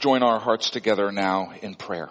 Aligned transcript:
join 0.00 0.22
our 0.22 0.40
hearts 0.40 0.70
together 0.70 1.12
now 1.12 1.52
in 1.60 1.74
prayer. 1.74 2.08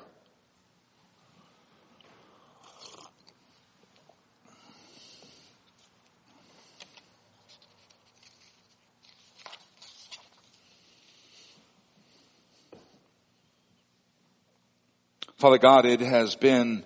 Father 15.37 15.57
God, 15.57 15.85
it 15.87 16.01
has 16.01 16.35
been 16.35 16.83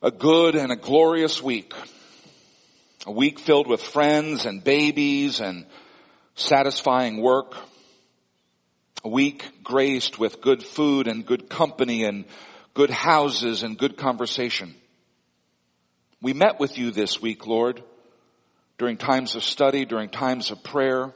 a 0.00 0.10
good 0.10 0.54
and 0.54 0.72
a 0.72 0.76
glorious 0.76 1.42
week. 1.42 1.74
A 3.06 3.12
week 3.12 3.38
filled 3.38 3.66
with 3.66 3.82
friends 3.82 4.46
and 4.46 4.64
babies 4.64 5.40
and 5.40 5.66
satisfying 6.36 7.20
work. 7.20 7.54
A 9.04 9.08
week 9.08 9.62
graced 9.62 10.18
with 10.18 10.40
good 10.40 10.62
food 10.62 11.08
and 11.08 11.26
good 11.26 11.50
company 11.50 12.04
and 12.04 12.24
good 12.72 12.88
houses 12.88 13.62
and 13.62 13.76
good 13.76 13.98
conversation. 13.98 14.74
We 16.22 16.32
met 16.32 16.58
with 16.58 16.78
you 16.78 16.90
this 16.90 17.20
week, 17.20 17.46
Lord, 17.46 17.82
during 18.78 18.96
times 18.96 19.34
of 19.34 19.44
study, 19.44 19.84
during 19.84 20.08
times 20.08 20.50
of 20.50 20.64
prayer, 20.64 21.12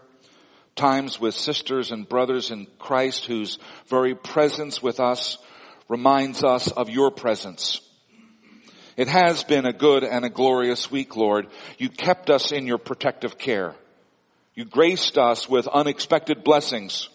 times 0.77 1.19
with 1.19 1.35
sisters 1.35 1.91
and 1.91 2.07
brothers 2.07 2.51
in 2.51 2.67
Christ 2.79 3.25
whose 3.25 3.59
very 3.89 4.15
presence 4.15 4.83
with 4.83 5.01
us 5.01 5.39
reminds 5.89 6.45
us 6.45 6.71
of 6.71 6.91
your 6.91 7.11
presence. 7.11 7.81
It 8.99 9.09
has 9.09 9.45
been 9.45 9.65
a 9.65 9.73
good 9.73 10.05
and 10.05 10.27
a 10.27 10.31
glorious 10.31 10.91
week, 10.91 11.17
Lord. 11.17 11.47
You 11.79 11.89
kept 11.89 12.29
us 12.29 12.53
in 12.53 12.67
your 12.67 12.79
protective 12.79 13.39
care. 13.39 13.75
You 14.55 14.67
graced 14.67 15.17
us 15.17 15.49
with 15.49 15.67
unexpected 15.67 16.45
blessings. 16.45 17.09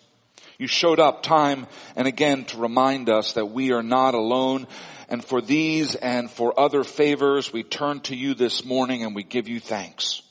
You 0.64 0.68
showed 0.68 1.02
up 1.02 1.24
time 1.24 1.68
and 1.98 2.08
again 2.08 2.46
to 2.46 2.58
remind 2.58 3.10
us 3.10 3.34
that 3.34 3.48
we 3.48 3.74
are 3.74 3.84
not 3.84 4.16
alone. 4.16 4.66
And 5.10 5.22
for 5.22 5.42
these 5.42 5.96
and 5.96 6.32
for 6.32 6.58
other 6.58 6.86
favors, 6.86 7.52
we 7.52 7.64
turn 7.64 8.00
to 8.04 8.16
you 8.16 8.34
this 8.34 8.64
morning 8.64 9.04
and 9.04 9.14
we 9.14 9.24
give 9.24 9.50
you 9.50 9.60
thanks. 9.60 10.22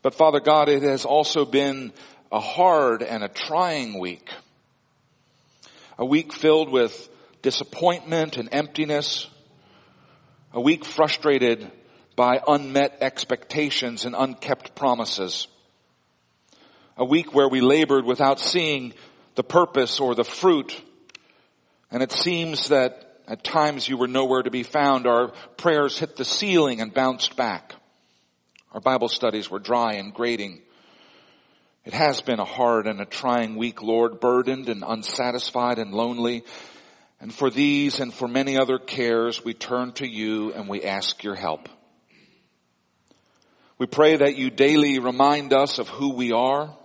But 0.00 0.14
Father 0.14 0.40
God, 0.40 0.70
it 0.70 0.82
has 0.82 1.04
also 1.04 1.44
been 1.44 1.92
a 2.32 2.40
hard 2.40 3.02
and 3.02 3.22
a 3.22 3.28
trying 3.28 3.98
week. 3.98 4.30
A 5.98 6.06
week 6.06 6.32
filled 6.32 6.70
with 6.70 7.10
disappointment 7.42 8.38
and 8.38 8.48
emptiness. 8.50 9.26
A 10.54 10.60
week 10.62 10.86
frustrated 10.86 11.70
by 12.16 12.40
unmet 12.48 12.96
expectations 13.02 14.06
and 14.06 14.16
unkept 14.16 14.74
promises. 14.74 15.48
A 16.98 17.04
week 17.04 17.32
where 17.32 17.48
we 17.48 17.60
labored 17.60 18.04
without 18.04 18.40
seeing 18.40 18.92
the 19.36 19.44
purpose 19.44 20.00
or 20.00 20.14
the 20.16 20.24
fruit. 20.24 20.78
And 21.92 22.02
it 22.02 22.10
seems 22.10 22.68
that 22.68 23.20
at 23.28 23.44
times 23.44 23.88
you 23.88 23.96
were 23.96 24.08
nowhere 24.08 24.42
to 24.42 24.50
be 24.50 24.64
found. 24.64 25.06
Our 25.06 25.28
prayers 25.56 25.96
hit 25.96 26.16
the 26.16 26.24
ceiling 26.24 26.80
and 26.80 26.92
bounced 26.92 27.36
back. 27.36 27.74
Our 28.72 28.80
Bible 28.80 29.08
studies 29.08 29.48
were 29.48 29.60
dry 29.60 29.94
and 29.94 30.12
grating. 30.12 30.60
It 31.84 31.94
has 31.94 32.20
been 32.20 32.40
a 32.40 32.44
hard 32.44 32.86
and 32.86 33.00
a 33.00 33.06
trying 33.06 33.54
week, 33.54 33.80
Lord, 33.80 34.18
burdened 34.18 34.68
and 34.68 34.82
unsatisfied 34.86 35.78
and 35.78 35.92
lonely. 35.92 36.42
And 37.20 37.32
for 37.32 37.48
these 37.48 38.00
and 38.00 38.12
for 38.12 38.26
many 38.26 38.58
other 38.58 38.78
cares, 38.78 39.44
we 39.44 39.54
turn 39.54 39.92
to 39.92 40.06
you 40.06 40.52
and 40.52 40.68
we 40.68 40.82
ask 40.82 41.22
your 41.22 41.34
help. 41.34 41.68
We 43.78 43.86
pray 43.86 44.16
that 44.16 44.36
you 44.36 44.50
daily 44.50 44.98
remind 44.98 45.52
us 45.52 45.78
of 45.78 45.88
who 45.88 46.12
we 46.14 46.32
are, 46.32 46.76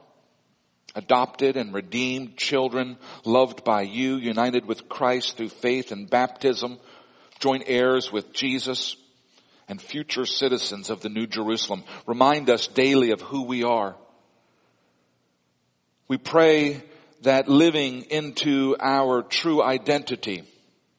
adopted 0.95 1.57
and 1.57 1.73
redeemed 1.73 2.37
children, 2.37 2.97
loved 3.25 3.63
by 3.63 3.81
you, 3.81 4.15
united 4.15 4.65
with 4.65 4.89
Christ 4.89 5.37
through 5.37 5.49
faith 5.49 5.91
and 5.91 6.09
baptism, 6.09 6.77
joint 7.39 7.63
heirs 7.67 8.11
with 8.11 8.33
Jesus, 8.33 8.95
and 9.67 9.81
future 9.81 10.25
citizens 10.25 10.89
of 10.89 11.01
the 11.01 11.09
New 11.09 11.25
Jerusalem. 11.25 11.83
Remind 12.05 12.49
us 12.49 12.67
daily 12.67 13.11
of 13.11 13.21
who 13.21 13.43
we 13.43 13.63
are 13.63 13.95
we 16.07 16.17
pray 16.17 16.83
that 17.21 17.47
living 17.47 18.03
into 18.11 18.75
our 18.79 19.23
true 19.23 19.63
identity, 19.63 20.43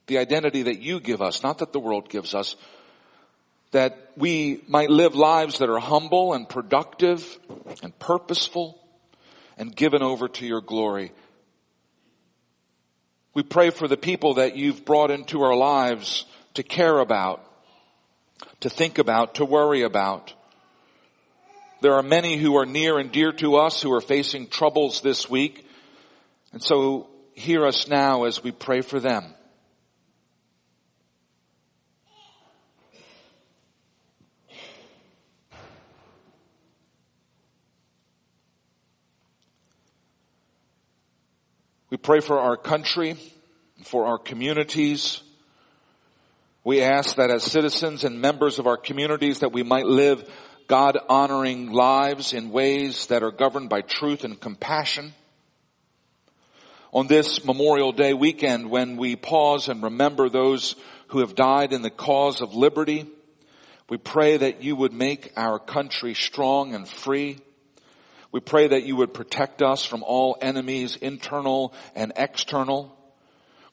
the 0.08 0.18
identity 0.18 0.64
that 0.64 0.80
you 0.80 0.98
give 0.98 1.22
us, 1.22 1.42
not 1.42 1.58
that 1.58 1.72
the 1.72 1.78
world 1.78 2.08
gives 2.08 2.34
us, 2.34 2.56
that 3.70 4.10
we 4.16 4.62
might 4.66 4.90
live 4.90 5.14
lives 5.14 5.58
that 5.58 5.68
are 5.68 5.78
humble 5.78 6.32
and 6.32 6.48
productive 6.48 7.38
and 7.82 7.96
purposeful 7.98 8.80
and 9.56 9.74
given 9.74 10.02
over 10.02 10.28
to 10.28 10.46
your 10.46 10.60
glory. 10.60 11.12
We 13.34 13.42
pray 13.42 13.70
for 13.70 13.88
the 13.88 13.96
people 13.96 14.34
that 14.34 14.56
you've 14.56 14.84
brought 14.84 15.10
into 15.10 15.42
our 15.42 15.56
lives 15.56 16.24
to 16.54 16.62
care 16.62 16.98
about, 16.98 17.44
to 18.60 18.70
think 18.70 18.98
about, 18.98 19.36
to 19.36 19.44
worry 19.44 19.82
about. 19.82 20.32
There 21.80 21.94
are 21.94 22.02
many 22.02 22.36
who 22.36 22.56
are 22.56 22.66
near 22.66 22.98
and 22.98 23.10
dear 23.10 23.32
to 23.32 23.56
us 23.56 23.82
who 23.82 23.92
are 23.92 24.00
facing 24.00 24.48
troubles 24.48 25.00
this 25.00 25.28
week. 25.28 25.68
And 26.52 26.62
so 26.62 27.08
hear 27.34 27.66
us 27.66 27.88
now 27.88 28.24
as 28.24 28.42
we 28.42 28.52
pray 28.52 28.80
for 28.80 29.00
them. 29.00 29.34
We 41.94 41.98
pray 41.98 42.18
for 42.18 42.40
our 42.40 42.56
country, 42.56 43.14
for 43.84 44.06
our 44.06 44.18
communities. 44.18 45.22
We 46.64 46.82
ask 46.82 47.14
that 47.18 47.30
as 47.30 47.44
citizens 47.44 48.02
and 48.02 48.20
members 48.20 48.58
of 48.58 48.66
our 48.66 48.76
communities 48.76 49.38
that 49.38 49.52
we 49.52 49.62
might 49.62 49.86
live 49.86 50.28
God 50.66 50.98
honoring 51.08 51.70
lives 51.70 52.32
in 52.32 52.50
ways 52.50 53.06
that 53.06 53.22
are 53.22 53.30
governed 53.30 53.70
by 53.70 53.82
truth 53.82 54.24
and 54.24 54.40
compassion. 54.40 55.14
On 56.92 57.06
this 57.06 57.44
Memorial 57.44 57.92
Day 57.92 58.12
weekend 58.12 58.70
when 58.70 58.96
we 58.96 59.14
pause 59.14 59.68
and 59.68 59.80
remember 59.80 60.28
those 60.28 60.74
who 61.10 61.20
have 61.20 61.36
died 61.36 61.72
in 61.72 61.82
the 61.82 61.90
cause 61.90 62.40
of 62.40 62.56
liberty, 62.56 63.06
we 63.88 63.98
pray 63.98 64.36
that 64.38 64.64
you 64.64 64.74
would 64.74 64.92
make 64.92 65.32
our 65.36 65.60
country 65.60 66.14
strong 66.14 66.74
and 66.74 66.88
free. 66.88 67.38
We 68.34 68.40
pray 68.40 68.66
that 68.66 68.82
you 68.82 68.96
would 68.96 69.14
protect 69.14 69.62
us 69.62 69.84
from 69.84 70.02
all 70.02 70.36
enemies, 70.42 70.96
internal 70.96 71.72
and 71.94 72.12
external. 72.16 72.98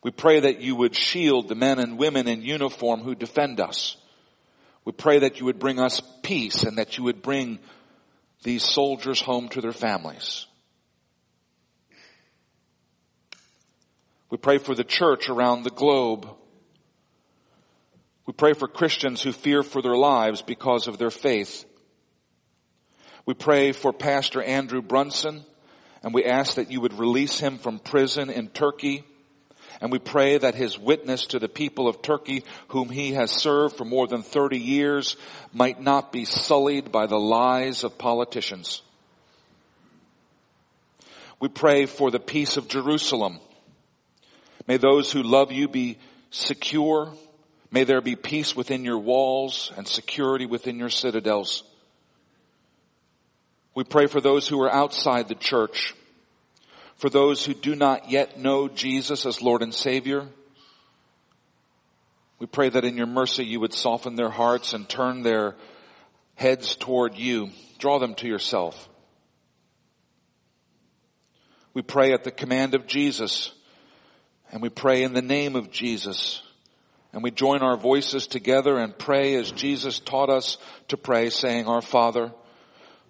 We 0.04 0.12
pray 0.12 0.42
that 0.42 0.62
you 0.62 0.76
would 0.76 0.96
shield 0.96 1.48
the 1.48 1.56
men 1.56 1.80
and 1.80 1.98
women 1.98 2.28
in 2.28 2.44
uniform 2.44 3.00
who 3.00 3.16
defend 3.16 3.60
us. 3.60 3.98
We 4.86 4.92
pray 4.92 5.18
that 5.18 5.40
you 5.40 5.48
would 5.48 5.58
bring 5.58 5.80
us 5.80 6.00
peace 6.22 6.62
and 6.62 6.78
that 6.78 7.00
you 7.00 7.06
would 7.06 7.24
bring 7.24 7.58
these 8.44 8.64
soldiers 8.64 9.20
home 9.20 9.50
to 9.50 9.62
their 9.62 9.72
families. 9.72 10.46
We 14.30 14.38
pray 14.38 14.60
for 14.60 14.76
the 14.76 14.84
church 14.84 15.28
around 15.28 15.64
the 15.64 15.72
globe. 15.72 16.30
We 18.28 18.34
pray 18.34 18.54
for 18.54 18.68
Christians 18.68 19.24
who 19.24 19.32
fear 19.32 19.64
for 19.64 19.82
their 19.82 19.98
lives 19.98 20.44
because 20.44 20.88
of 20.88 21.00
their 21.00 21.10
faith. 21.10 21.66
We 23.26 23.34
pray 23.34 23.72
for 23.72 23.94
Pastor 23.94 24.42
Andrew 24.42 24.82
Brunson 24.82 25.44
and 26.04 26.14
we 26.14 26.26
ask 26.26 26.56
that 26.56 26.72
you 26.72 26.82
would 26.82 26.98
release 26.98 27.40
him 27.40 27.58
from 27.58 27.80
prison 27.80 28.30
in 28.30 28.48
Turkey 28.50 29.04
and 29.82 29.92
we 29.92 30.00
pray 30.00 30.38
that 30.38 30.54
his 30.54 30.78
witness 30.78 31.26
to 31.28 31.40
the 31.40 31.50
people 31.50 31.88
of 31.88 32.04
Turkey, 32.04 32.44
whom 32.68 32.90
he 32.90 33.14
has 33.14 33.32
served 33.32 33.78
for 33.78 33.84
more 33.84 34.08
than 34.08 34.22
30 34.22 34.60
years, 34.60 35.18
might 35.52 35.82
not 35.82 36.12
be 36.12 36.24
sullied 36.24 36.92
by 36.92 37.08
the 37.08 37.20
lies 37.20 37.84
of 37.84 37.98
politicians. 37.98 38.84
We 41.40 41.48
pray 41.48 41.88
for 41.88 42.12
the 42.12 42.20
peace 42.20 42.58
of 42.58 42.68
Jerusalem. 42.68 43.40
May 44.68 44.78
those 44.78 45.12
who 45.12 45.24
love 45.24 45.52
you 45.52 45.68
be 45.68 45.98
secure. 46.30 47.12
May 47.72 47.84
there 47.84 48.02
be 48.02 48.16
peace 48.16 48.56
within 48.56 48.86
your 48.86 49.00
walls 49.00 49.72
and 49.76 49.88
security 49.88 50.46
within 50.46 50.78
your 50.78 50.90
citadels. 50.90 51.64
We 53.74 53.84
pray 53.84 54.08
for 54.08 54.22
those 54.22 54.48
who 54.48 54.62
are 54.62 54.72
outside 54.72 55.28
the 55.28 55.36
church 55.36 55.94
for 57.02 57.10
those 57.10 57.44
who 57.44 57.56
do 57.56 57.76
not 57.76 58.12
yet 58.12 58.38
know 58.38 58.68
Jesus 58.68 59.26
as 59.26 59.42
Lord 59.42 59.64
and 59.64 59.74
Savior. 59.74 60.28
We 62.38 62.46
pray 62.46 62.70
that 62.70 62.86
in 62.86 62.96
your 62.96 63.08
mercy 63.08 63.44
you 63.44 63.60
would 63.60 63.74
soften 63.74 64.16
their 64.16 64.30
hearts 64.30 64.74
and 64.74 64.88
turn 64.88 65.24
their 65.24 65.56
heads 66.36 66.76
toward 66.76 67.16
you. 67.16 67.50
Draw 67.80 67.98
them 67.98 68.14
to 68.16 68.28
yourself. 68.28 68.88
We 71.74 71.82
pray 71.82 72.14
at 72.14 72.24
the 72.24 72.30
command 72.30 72.76
of 72.76 72.86
Jesus 72.86 73.52
and 74.52 74.62
we 74.62 74.70
pray 74.70 75.02
in 75.02 75.14
the 75.14 75.24
name 75.24 75.56
of 75.56 75.72
Jesus 75.72 76.44
and 77.14 77.24
we 77.24 77.32
join 77.32 77.64
our 77.64 77.78
voices 77.78 78.28
together 78.28 78.78
and 78.78 78.96
pray 78.96 79.34
as 79.34 79.52
Jesus 79.52 79.98
taught 79.98 80.30
us 80.30 80.60
to 80.90 80.98
pray 80.98 81.32
saying, 81.32 81.66
Our 81.66 81.82
Father 81.82 82.32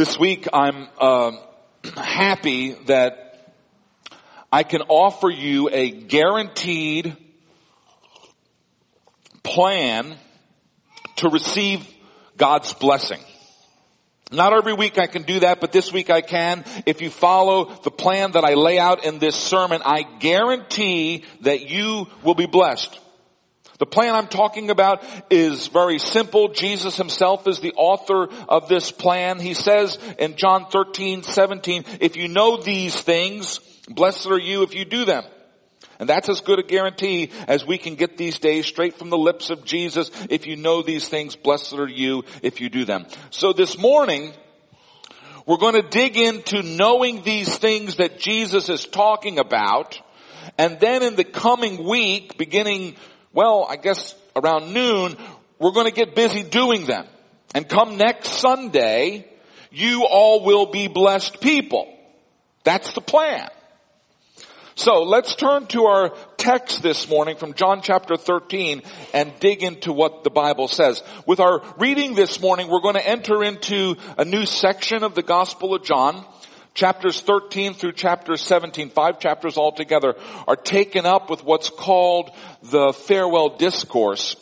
This 0.00 0.18
week 0.18 0.48
I'm 0.50 0.88
uh, 0.98 1.32
happy 1.94 2.72
that 2.86 3.52
I 4.50 4.62
can 4.62 4.80
offer 4.88 5.28
you 5.28 5.68
a 5.70 5.90
guaranteed 5.90 7.14
plan 9.42 10.16
to 11.16 11.28
receive 11.28 11.86
God's 12.38 12.72
blessing. 12.72 13.20
Not 14.32 14.54
every 14.54 14.72
week 14.72 14.98
I 14.98 15.06
can 15.06 15.24
do 15.24 15.40
that, 15.40 15.60
but 15.60 15.70
this 15.70 15.92
week 15.92 16.08
I 16.08 16.22
can. 16.22 16.64
If 16.86 17.02
you 17.02 17.10
follow 17.10 17.66
the 17.84 17.90
plan 17.90 18.32
that 18.32 18.44
I 18.44 18.54
lay 18.54 18.78
out 18.78 19.04
in 19.04 19.18
this 19.18 19.36
sermon, 19.36 19.82
I 19.84 20.04
guarantee 20.18 21.24
that 21.42 21.68
you 21.68 22.06
will 22.24 22.34
be 22.34 22.46
blessed. 22.46 22.98
The 23.80 23.86
plan 23.86 24.14
I'm 24.14 24.28
talking 24.28 24.68
about 24.68 25.02
is 25.30 25.68
very 25.68 25.98
simple. 25.98 26.48
Jesus 26.48 26.98
himself 26.98 27.48
is 27.48 27.60
the 27.60 27.72
author 27.72 28.28
of 28.46 28.68
this 28.68 28.92
plan. 28.92 29.40
He 29.40 29.54
says 29.54 29.98
in 30.18 30.36
John 30.36 30.66
13, 30.66 31.22
17, 31.22 31.86
if 31.98 32.14
you 32.14 32.28
know 32.28 32.58
these 32.58 33.00
things, 33.00 33.58
blessed 33.88 34.26
are 34.26 34.38
you 34.38 34.62
if 34.64 34.74
you 34.74 34.84
do 34.84 35.06
them. 35.06 35.24
And 35.98 36.06
that's 36.06 36.28
as 36.28 36.42
good 36.42 36.58
a 36.58 36.62
guarantee 36.62 37.30
as 37.48 37.66
we 37.66 37.78
can 37.78 37.94
get 37.94 38.18
these 38.18 38.38
days 38.38 38.66
straight 38.66 38.98
from 38.98 39.08
the 39.08 39.16
lips 39.16 39.48
of 39.48 39.64
Jesus. 39.64 40.10
If 40.28 40.46
you 40.46 40.56
know 40.56 40.82
these 40.82 41.08
things, 41.08 41.34
blessed 41.34 41.72
are 41.72 41.88
you 41.88 42.24
if 42.42 42.60
you 42.60 42.68
do 42.68 42.84
them. 42.84 43.06
So 43.30 43.54
this 43.54 43.78
morning, 43.78 44.34
we're 45.46 45.56
going 45.56 45.80
to 45.80 45.88
dig 45.88 46.18
into 46.18 46.62
knowing 46.62 47.22
these 47.22 47.56
things 47.56 47.96
that 47.96 48.18
Jesus 48.18 48.68
is 48.68 48.84
talking 48.84 49.38
about. 49.38 49.98
And 50.58 50.78
then 50.80 51.02
in 51.02 51.16
the 51.16 51.24
coming 51.24 51.82
week, 51.84 52.36
beginning 52.36 52.96
well, 53.32 53.66
I 53.68 53.76
guess 53.76 54.14
around 54.34 54.72
noon, 54.72 55.16
we're 55.58 55.72
going 55.72 55.86
to 55.86 55.92
get 55.92 56.14
busy 56.14 56.42
doing 56.42 56.86
them. 56.86 57.06
And 57.54 57.68
come 57.68 57.96
next 57.96 58.28
Sunday, 58.28 59.26
you 59.70 60.04
all 60.04 60.44
will 60.44 60.66
be 60.66 60.88
blessed 60.88 61.40
people. 61.40 61.92
That's 62.64 62.92
the 62.92 63.00
plan. 63.00 63.48
So 64.74 65.02
let's 65.02 65.34
turn 65.34 65.66
to 65.68 65.84
our 65.84 66.16
text 66.38 66.82
this 66.82 67.08
morning 67.08 67.36
from 67.36 67.52
John 67.52 67.82
chapter 67.82 68.16
13 68.16 68.82
and 69.12 69.38
dig 69.38 69.62
into 69.62 69.92
what 69.92 70.24
the 70.24 70.30
Bible 70.30 70.68
says. 70.68 71.02
With 71.26 71.38
our 71.38 71.62
reading 71.78 72.14
this 72.14 72.40
morning, 72.40 72.68
we're 72.68 72.80
going 72.80 72.94
to 72.94 73.06
enter 73.06 73.44
into 73.44 73.96
a 74.16 74.24
new 74.24 74.46
section 74.46 75.02
of 75.02 75.14
the 75.14 75.22
Gospel 75.22 75.74
of 75.74 75.84
John. 75.84 76.24
Chapters 76.74 77.20
13 77.20 77.74
through 77.74 77.92
chapter 77.92 78.36
17, 78.36 78.90
five 78.90 79.18
chapters 79.18 79.58
altogether, 79.58 80.14
are 80.46 80.56
taken 80.56 81.04
up 81.06 81.28
with 81.28 81.44
what's 81.44 81.68
called 81.70 82.30
the 82.62 82.92
farewell 82.92 83.56
discourse. 83.56 84.36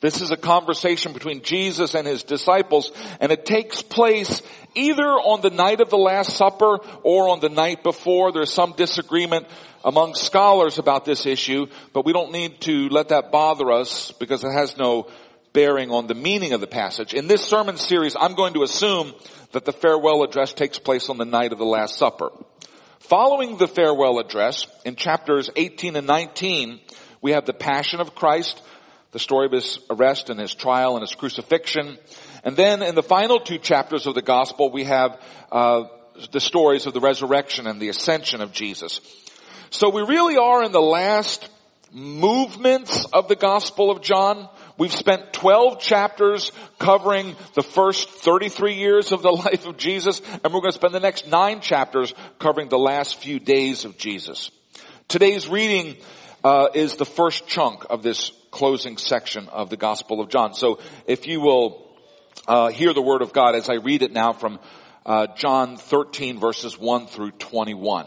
This 0.00 0.22
is 0.22 0.30
a 0.30 0.36
conversation 0.36 1.12
between 1.12 1.42
Jesus 1.42 1.94
and 1.94 2.06
his 2.06 2.22
disciples, 2.22 2.90
and 3.20 3.30
it 3.32 3.44
takes 3.44 3.82
place 3.82 4.42
either 4.74 5.04
on 5.04 5.42
the 5.42 5.50
night 5.50 5.80
of 5.80 5.90
the 5.90 5.98
Last 5.98 6.36
Supper 6.36 6.78
or 7.02 7.28
on 7.28 7.40
the 7.40 7.50
night 7.50 7.82
before. 7.82 8.32
There's 8.32 8.52
some 8.52 8.72
disagreement 8.76 9.46
among 9.84 10.14
scholars 10.14 10.78
about 10.78 11.04
this 11.04 11.26
issue, 11.26 11.66
but 11.92 12.06
we 12.06 12.14
don't 12.14 12.32
need 12.32 12.60
to 12.62 12.88
let 12.88 13.08
that 13.08 13.30
bother 13.30 13.70
us 13.70 14.12
because 14.12 14.42
it 14.42 14.52
has 14.52 14.78
no 14.78 15.06
bearing 15.52 15.90
on 15.90 16.06
the 16.06 16.14
meaning 16.14 16.52
of 16.52 16.60
the 16.60 16.66
passage. 16.66 17.14
In 17.14 17.26
this 17.26 17.44
sermon 17.44 17.76
series, 17.76 18.16
I'm 18.18 18.34
going 18.34 18.54
to 18.54 18.62
assume 18.62 19.12
that 19.52 19.64
the 19.64 19.72
farewell 19.72 20.22
address 20.22 20.52
takes 20.52 20.78
place 20.78 21.08
on 21.08 21.18
the 21.18 21.24
night 21.24 21.52
of 21.52 21.58
the 21.58 21.64
Last 21.64 21.96
Supper. 21.96 22.30
Following 23.00 23.56
the 23.56 23.66
farewell 23.66 24.18
address, 24.18 24.66
in 24.84 24.94
chapters 24.94 25.50
18 25.56 25.96
and 25.96 26.06
19, 26.06 26.80
we 27.20 27.32
have 27.32 27.46
the 27.46 27.52
Passion 27.52 28.00
of 28.00 28.14
Christ, 28.14 28.62
the 29.12 29.18
story 29.18 29.46
of 29.46 29.52
his 29.52 29.78
arrest 29.90 30.30
and 30.30 30.38
his 30.38 30.54
trial 30.54 30.94
and 30.94 31.02
his 31.02 31.14
crucifixion. 31.14 31.98
And 32.44 32.56
then 32.56 32.82
in 32.82 32.94
the 32.94 33.02
final 33.02 33.40
two 33.40 33.58
chapters 33.58 34.06
of 34.06 34.14
the 34.14 34.22
Gospel, 34.22 34.70
we 34.70 34.84
have 34.84 35.20
uh, 35.50 35.84
the 36.30 36.40
stories 36.40 36.86
of 36.86 36.94
the 36.94 37.00
resurrection 37.00 37.66
and 37.66 37.80
the 37.80 37.88
ascension 37.88 38.40
of 38.40 38.52
Jesus. 38.52 39.00
So 39.70 39.90
we 39.90 40.02
really 40.02 40.36
are 40.36 40.62
in 40.62 40.72
the 40.72 40.80
last 40.80 41.48
movements 41.92 43.06
of 43.12 43.28
the 43.28 43.36
Gospel 43.36 43.90
of 43.90 44.02
John. 44.02 44.48
We've 44.80 44.90
spent 44.90 45.34
12 45.34 45.78
chapters 45.78 46.52
covering 46.78 47.36
the 47.52 47.62
first 47.62 48.08
33 48.08 48.76
years 48.76 49.12
of 49.12 49.20
the 49.20 49.30
life 49.44 49.66
of 49.66 49.76
Jesus, 49.76 50.22
and 50.42 50.54
we're 50.54 50.62
going 50.62 50.72
to 50.72 50.78
spend 50.78 50.94
the 50.94 51.00
next 51.00 51.28
nine 51.28 51.60
chapters 51.60 52.14
covering 52.38 52.70
the 52.70 52.78
last 52.78 53.16
few 53.16 53.38
days 53.38 53.84
of 53.84 53.98
Jesus. 53.98 54.50
Today's 55.06 55.46
reading 55.48 55.98
uh, 56.42 56.68
is 56.72 56.96
the 56.96 57.04
first 57.04 57.46
chunk 57.46 57.84
of 57.90 58.02
this 58.02 58.32
closing 58.50 58.96
section 58.96 59.50
of 59.50 59.68
the 59.68 59.76
Gospel 59.76 60.18
of 60.18 60.30
John. 60.30 60.54
So 60.54 60.78
if 61.06 61.26
you 61.26 61.42
will 61.42 61.86
uh, 62.48 62.68
hear 62.68 62.94
the 62.94 63.02
word 63.02 63.20
of 63.20 63.34
God 63.34 63.54
as 63.54 63.68
I 63.68 63.74
read 63.74 64.00
it 64.00 64.12
now 64.12 64.32
from 64.32 64.58
uh, 65.04 65.26
John 65.36 65.76
13 65.76 66.40
verses 66.40 66.78
1 66.78 67.06
through 67.06 67.32
21. 67.32 68.06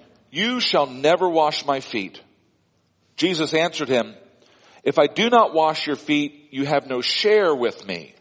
you 0.31 0.59
shall 0.59 0.87
never 0.87 1.29
wash 1.29 1.65
my 1.65 1.81
feet. 1.81 2.19
Jesus 3.17 3.53
answered 3.53 3.89
him, 3.89 4.15
if 4.83 4.97
I 4.97 5.05
do 5.05 5.29
not 5.29 5.53
wash 5.53 5.85
your 5.85 5.95
feet, 5.95 6.47
you 6.51 6.65
have 6.65 6.87
no 6.87 7.01
share 7.01 7.53
with 7.53 7.85
me. 7.85 8.15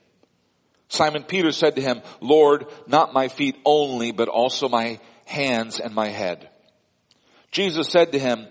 Simon 0.88 1.22
Peter 1.22 1.52
said 1.52 1.76
to 1.76 1.82
him, 1.82 2.02
Lord, 2.20 2.66
not 2.86 3.14
my 3.14 3.28
feet 3.28 3.56
only, 3.64 4.12
but 4.12 4.28
also 4.28 4.68
my 4.68 4.98
hands 5.24 5.80
and 5.80 5.94
my 5.94 6.08
head. 6.08 6.50
Jesus 7.52 7.88
said 7.88 8.12
to 8.12 8.18
him, 8.18 8.46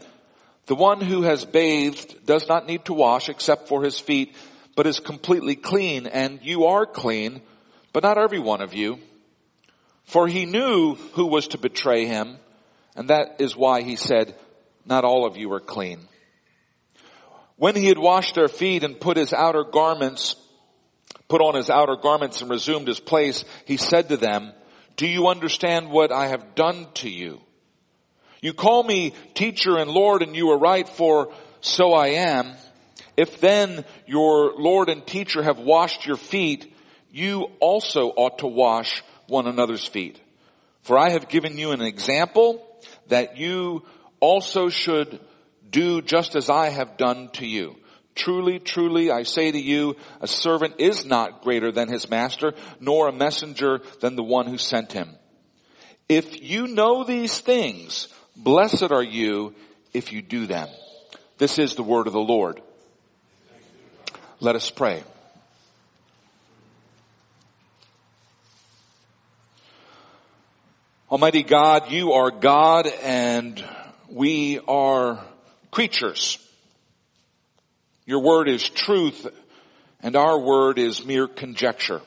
the 0.65 0.75
one 0.75 1.01
who 1.01 1.23
has 1.23 1.45
bathed 1.45 2.25
does 2.25 2.47
not 2.47 2.67
need 2.67 2.85
to 2.85 2.93
wash 2.93 3.27
except 3.27 3.67
for 3.67 3.83
his 3.83 3.99
feet, 3.99 4.35
but 4.75 4.87
is 4.87 4.99
completely 4.99 5.55
clean, 5.55 6.07
and 6.07 6.39
you 6.43 6.65
are 6.65 6.85
clean, 6.85 7.41
but 7.91 8.03
not 8.03 8.17
every 8.17 8.39
one 8.39 8.61
of 8.61 8.73
you. 8.73 8.99
For 10.05 10.27
he 10.27 10.45
knew 10.45 10.95
who 11.13 11.25
was 11.25 11.49
to 11.49 11.57
betray 11.57 12.05
him, 12.05 12.37
and 12.99 13.11
that 13.11 13.37
is 13.39 13.55
why 13.55 13.81
he 13.81 13.95
said, 13.95 14.35
not 14.85 15.05
all 15.05 15.25
of 15.25 15.37
you 15.37 15.53
are 15.53 15.61
clean. 15.61 16.01
When 17.55 17.73
he 17.73 17.85
had 17.85 17.97
washed 17.97 18.35
their 18.35 18.49
feet 18.49 18.83
and 18.83 18.99
put 18.99 19.15
his 19.15 19.31
outer 19.31 19.63
garments, 19.63 20.35
put 21.29 21.39
on 21.39 21.55
his 21.55 21.69
outer 21.69 21.95
garments 21.95 22.41
and 22.41 22.51
resumed 22.51 22.89
his 22.89 22.99
place, 22.99 23.45
he 23.63 23.77
said 23.77 24.09
to 24.09 24.17
them, 24.17 24.51
do 24.97 25.07
you 25.07 25.29
understand 25.29 25.89
what 25.89 26.11
I 26.11 26.27
have 26.27 26.55
done 26.55 26.87
to 26.95 27.09
you? 27.09 27.39
You 28.41 28.51
call 28.51 28.83
me 28.83 29.13
teacher 29.33 29.77
and 29.77 29.89
Lord 29.89 30.21
and 30.21 30.35
you 30.35 30.49
are 30.49 30.59
right 30.59 30.87
for 30.87 31.31
so 31.61 31.93
I 31.93 32.07
am. 32.07 32.51
If 33.15 33.39
then 33.39 33.85
your 34.07 34.55
Lord 34.57 34.89
and 34.89 35.07
teacher 35.07 35.41
have 35.41 35.59
washed 35.59 36.05
your 36.05 36.17
feet, 36.17 36.75
you 37.13 37.49
also 37.61 38.09
ought 38.09 38.39
to 38.39 38.47
wash 38.47 39.03
one 39.27 39.47
another's 39.47 39.87
feet. 39.87 40.19
For 40.81 40.97
I 40.97 41.11
have 41.11 41.29
given 41.29 41.57
you 41.57 41.71
an 41.71 41.81
example 41.81 42.65
that 43.09 43.37
you 43.37 43.83
also 44.19 44.69
should 44.69 45.19
do 45.69 46.01
just 46.01 46.35
as 46.35 46.49
I 46.49 46.69
have 46.69 46.97
done 46.97 47.29
to 47.33 47.45
you. 47.45 47.75
Truly, 48.15 48.59
truly, 48.59 49.11
I 49.11 49.23
say 49.23 49.51
to 49.51 49.59
you, 49.59 49.95
a 50.19 50.27
servant 50.27 50.75
is 50.79 51.05
not 51.05 51.41
greater 51.41 51.71
than 51.71 51.87
his 51.87 52.09
master, 52.09 52.53
nor 52.79 53.07
a 53.07 53.13
messenger 53.13 53.81
than 54.01 54.15
the 54.15 54.23
one 54.23 54.47
who 54.47 54.57
sent 54.57 54.91
him. 54.91 55.15
If 56.09 56.41
you 56.41 56.67
know 56.67 57.03
these 57.03 57.39
things, 57.39 58.07
blessed 58.35 58.91
are 58.91 59.03
you 59.03 59.53
if 59.93 60.11
you 60.11 60.21
do 60.21 60.47
them. 60.47 60.67
This 61.37 61.59
is 61.59 61.75
the 61.75 61.83
word 61.83 62.07
of 62.07 62.13
the 62.13 62.19
Lord. 62.19 62.61
Let 64.39 64.55
us 64.55 64.69
pray. 64.69 65.03
Almighty 71.11 71.41
God, 71.41 71.89
you 71.89 72.11
are 72.11 72.29
God 72.29 72.85
and 72.85 73.65
we 74.11 74.59
are 74.67 75.19
creatures. 75.71 76.37
Your 78.05 78.21
word 78.21 78.47
is 78.47 78.69
truth 78.69 79.25
and 80.01 80.15
our 80.15 80.37
word 80.37 80.77
is 80.77 81.03
mere 81.03 81.27
conjecture. 81.27 82.01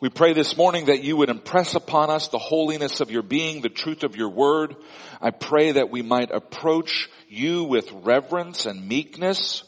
We 0.00 0.10
pray 0.10 0.34
this 0.34 0.58
morning 0.58 0.86
that 0.86 1.02
you 1.02 1.16
would 1.16 1.30
impress 1.30 1.74
upon 1.74 2.10
us 2.10 2.28
the 2.28 2.36
holiness 2.36 3.00
of 3.00 3.10
your 3.10 3.22
being, 3.22 3.62
the 3.62 3.70
truth 3.70 4.02
of 4.02 4.14
your 4.14 4.28
word. 4.28 4.76
I 5.22 5.30
pray 5.30 5.72
that 5.72 5.88
we 5.88 6.02
might 6.02 6.30
approach 6.30 7.08
you 7.30 7.64
with 7.64 7.90
reverence 7.92 8.66
and 8.66 8.86
meekness, 8.86 9.62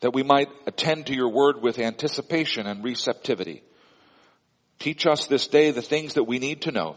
that 0.00 0.14
we 0.14 0.22
might 0.22 0.48
attend 0.66 1.08
to 1.08 1.14
your 1.14 1.28
word 1.28 1.60
with 1.60 1.78
anticipation 1.78 2.66
and 2.66 2.82
receptivity. 2.82 3.62
Teach 4.78 5.06
us 5.06 5.26
this 5.26 5.48
day 5.48 5.70
the 5.70 5.82
things 5.82 6.14
that 6.14 6.24
we 6.24 6.38
need 6.38 6.62
to 6.62 6.72
know. 6.72 6.96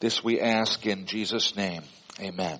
This 0.00 0.22
we 0.22 0.40
ask 0.40 0.86
in 0.86 1.06
Jesus' 1.06 1.56
name. 1.56 1.82
Amen. 2.20 2.58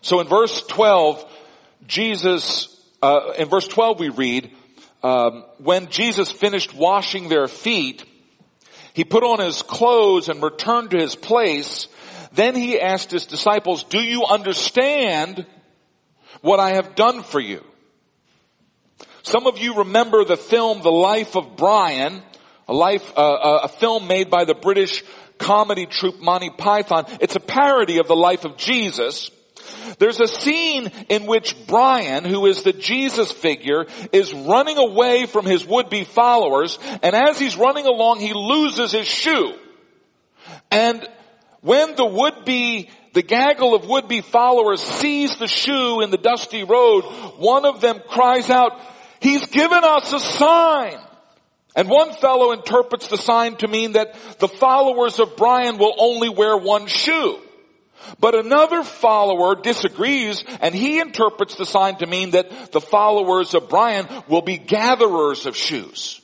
So 0.00 0.20
in 0.20 0.26
verse 0.26 0.62
12, 0.66 1.24
Jesus, 1.86 2.68
uh, 3.02 3.32
in 3.38 3.48
verse 3.48 3.68
12 3.68 4.00
we 4.00 4.08
read, 4.08 4.50
um, 5.02 5.44
when 5.58 5.88
Jesus 5.88 6.30
finished 6.30 6.74
washing 6.74 7.28
their 7.28 7.48
feet, 7.48 8.04
he 8.94 9.04
put 9.04 9.24
on 9.24 9.40
his 9.40 9.62
clothes 9.62 10.28
and 10.28 10.42
returned 10.42 10.90
to 10.90 10.98
his 10.98 11.16
place. 11.16 11.88
Then 12.32 12.54
he 12.54 12.80
asked 12.80 13.10
his 13.10 13.26
disciples, 13.26 13.84
do 13.84 14.00
you 14.00 14.24
understand 14.24 15.46
what 16.40 16.60
I 16.60 16.74
have 16.74 16.94
done 16.94 17.22
for 17.22 17.40
you? 17.40 17.64
Some 19.22 19.46
of 19.46 19.58
you 19.58 19.76
remember 19.76 20.24
the 20.24 20.36
film 20.36 20.82
The 20.82 20.90
Life 20.90 21.36
of 21.36 21.56
Brian, 21.56 22.22
a 22.66 22.74
life, 22.74 23.12
uh, 23.16 23.20
uh, 23.20 23.60
a 23.64 23.68
film 23.68 24.08
made 24.08 24.30
by 24.30 24.44
the 24.44 24.54
British 24.54 25.04
comedy 25.38 25.86
troupe 25.86 26.20
Monty 26.20 26.50
Python. 26.50 27.04
It's 27.20 27.36
a 27.36 27.40
parody 27.40 27.98
of 27.98 28.08
the 28.08 28.16
life 28.16 28.44
of 28.44 28.56
Jesus. 28.56 29.30
There's 29.98 30.20
a 30.20 30.26
scene 30.26 30.90
in 31.08 31.26
which 31.26 31.66
Brian, 31.66 32.24
who 32.24 32.46
is 32.46 32.64
the 32.64 32.72
Jesus 32.72 33.30
figure, 33.30 33.86
is 34.12 34.32
running 34.32 34.76
away 34.76 35.26
from 35.26 35.46
his 35.46 35.64
would-be 35.64 36.04
followers, 36.04 36.78
and 37.02 37.14
as 37.14 37.38
he's 37.38 37.56
running 37.56 37.86
along, 37.86 38.18
he 38.18 38.32
loses 38.32 38.90
his 38.90 39.06
shoe. 39.06 39.54
And 40.70 41.06
when 41.60 41.94
the 41.94 42.06
would-be 42.06 42.90
the 43.12 43.22
gaggle 43.22 43.74
of 43.74 43.86
would-be 43.86 44.22
followers 44.22 44.80
sees 44.80 45.36
the 45.36 45.46
shoe 45.46 46.00
in 46.00 46.10
the 46.10 46.16
dusty 46.16 46.64
road, 46.64 47.02
one 47.36 47.66
of 47.66 47.80
them 47.80 48.00
cries 48.08 48.48
out, 48.48 48.80
He's 49.22 49.46
given 49.46 49.84
us 49.84 50.12
a 50.12 50.18
sign. 50.18 50.98
And 51.76 51.88
one 51.88 52.12
fellow 52.14 52.52
interprets 52.52 53.06
the 53.08 53.16
sign 53.16 53.56
to 53.56 53.68
mean 53.68 53.92
that 53.92 54.14
the 54.40 54.48
followers 54.48 55.20
of 55.20 55.36
Brian 55.36 55.78
will 55.78 55.94
only 55.96 56.28
wear 56.28 56.56
one 56.56 56.86
shoe. 56.86 57.38
But 58.18 58.34
another 58.34 58.82
follower 58.82 59.54
disagrees 59.54 60.44
and 60.60 60.74
he 60.74 60.98
interprets 60.98 61.54
the 61.54 61.64
sign 61.64 61.96
to 61.98 62.06
mean 62.06 62.32
that 62.32 62.72
the 62.72 62.80
followers 62.80 63.54
of 63.54 63.68
Brian 63.68 64.08
will 64.28 64.42
be 64.42 64.58
gatherers 64.58 65.46
of 65.46 65.56
shoes. 65.56 66.20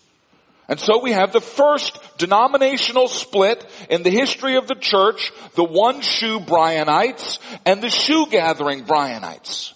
And 0.68 0.78
so 0.78 1.00
we 1.00 1.12
have 1.12 1.32
the 1.32 1.40
first 1.40 1.98
denominational 2.18 3.08
split 3.08 3.64
in 3.88 4.02
the 4.02 4.10
history 4.10 4.56
of 4.56 4.66
the 4.66 4.74
church, 4.74 5.32
the 5.54 5.64
one 5.64 6.02
shoe 6.02 6.40
Brianites 6.40 7.38
and 7.64 7.80
the 7.80 7.88
shoe 7.88 8.26
gathering 8.28 8.84
Brianites. 8.84 9.72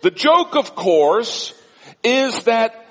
The 0.00 0.10
joke, 0.10 0.56
of 0.56 0.74
course, 0.74 1.54
is 2.04 2.44
that 2.44 2.84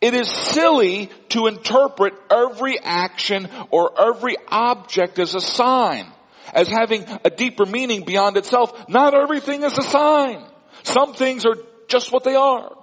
it 0.00 0.14
is 0.14 0.30
silly 0.30 1.10
to 1.30 1.46
interpret 1.46 2.14
every 2.30 2.78
action 2.78 3.48
or 3.70 4.00
every 4.00 4.36
object 4.48 5.18
as 5.18 5.34
a 5.34 5.40
sign, 5.40 6.06
as 6.52 6.68
having 6.68 7.04
a 7.24 7.30
deeper 7.30 7.66
meaning 7.66 8.04
beyond 8.04 8.36
itself. 8.36 8.88
Not 8.88 9.14
everything 9.14 9.62
is 9.64 9.76
a 9.76 9.82
sign. 9.82 10.44
Some 10.84 11.14
things 11.14 11.44
are 11.44 11.56
just 11.88 12.12
what 12.12 12.22
they 12.24 12.36
are. 12.36 12.76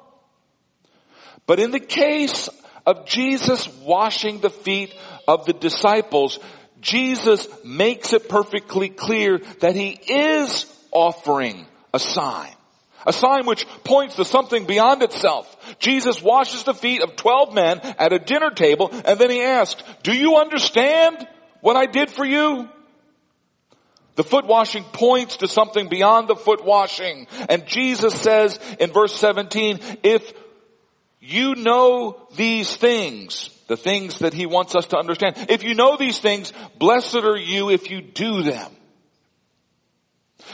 But 1.48 1.60
in 1.60 1.72
the 1.72 1.80
case 1.80 2.50
of 2.86 3.06
Jesus 3.06 3.70
washing 3.80 4.40
the 4.40 4.50
feet 4.50 4.94
of 5.28 5.46
the 5.46 5.54
disciples, 5.54 6.40
Jesus 6.82 7.48
makes 7.64 8.14
it 8.14 8.28
perfectly 8.28 8.90
clear 8.90 9.40
that 9.62 9.76
he 9.76 9.90
is 9.92 10.66
offering 10.92 11.66
a 11.94 12.00
sign. 12.00 12.55
A 13.06 13.14
sign 13.14 13.46
which 13.46 13.68
points 13.84 14.16
to 14.16 14.26
something 14.26 14.66
beyond 14.66 15.04
itself. 15.04 15.78
Jesus 15.80 16.22
washes 16.22 16.64
the 16.64 16.74
feet 16.74 17.02
of 17.02 17.16
12 17.16 17.54
men 17.54 17.80
at 17.80 18.14
a 18.14 18.20
dinner 18.20 18.50
table 18.50 18.90
and 18.92 19.20
then 19.20 19.30
he 19.30 19.42
asks, 19.42 19.84
do 20.04 20.14
you 20.14 20.38
understand 20.38 21.28
what 21.62 21.76
I 21.76 21.86
did 21.86 22.10
for 22.10 22.26
you? 22.26 22.70
The 24.16 24.24
foot 24.24 24.48
washing 24.48 24.84
points 24.84 25.38
to 25.38 25.48
something 25.48 25.90
beyond 25.90 26.28
the 26.28 26.36
foot 26.36 26.64
washing. 26.64 27.28
And 27.50 27.66
Jesus 27.66 28.14
says 28.20 28.60
in 28.80 28.92
verse 28.92 29.14
17, 29.14 29.80
if 30.04 30.34
you 31.20 31.56
know 31.56 32.28
these 32.36 32.74
things, 32.76 33.50
the 33.68 33.78
things 33.78 34.20
that 34.20 34.34
he 34.34 34.46
wants 34.46 34.76
us 34.76 34.88
to 34.88 34.98
understand, 34.98 35.48
if 35.50 35.64
you 35.64 35.76
know 35.76 35.98
these 35.98 36.20
things, 36.20 36.54
blessed 36.78 37.16
are 37.16 37.38
you 37.38 37.70
if 37.70 37.92
you 37.92 38.02
do 38.02 38.44
them. 38.44 38.72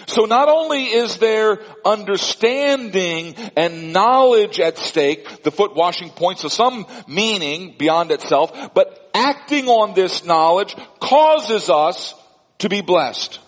So 0.07 0.25
not 0.25 0.49
only 0.49 0.85
is 0.85 1.17
there 1.17 1.59
understanding 1.85 3.35
and 3.55 3.93
knowledge 3.93 4.59
at 4.59 4.77
stake, 4.77 5.43
the 5.43 5.51
foot 5.51 5.75
washing 5.75 6.09
points 6.09 6.41
to 6.41 6.49
some 6.49 6.85
meaning 7.07 7.75
beyond 7.77 8.11
itself, 8.11 8.73
but 8.73 9.09
acting 9.13 9.67
on 9.67 9.93
this 9.93 10.25
knowledge 10.25 10.75
causes 10.99 11.69
us 11.69 12.13
to 12.59 12.69
be 12.69 12.81
blessed. 12.81 13.39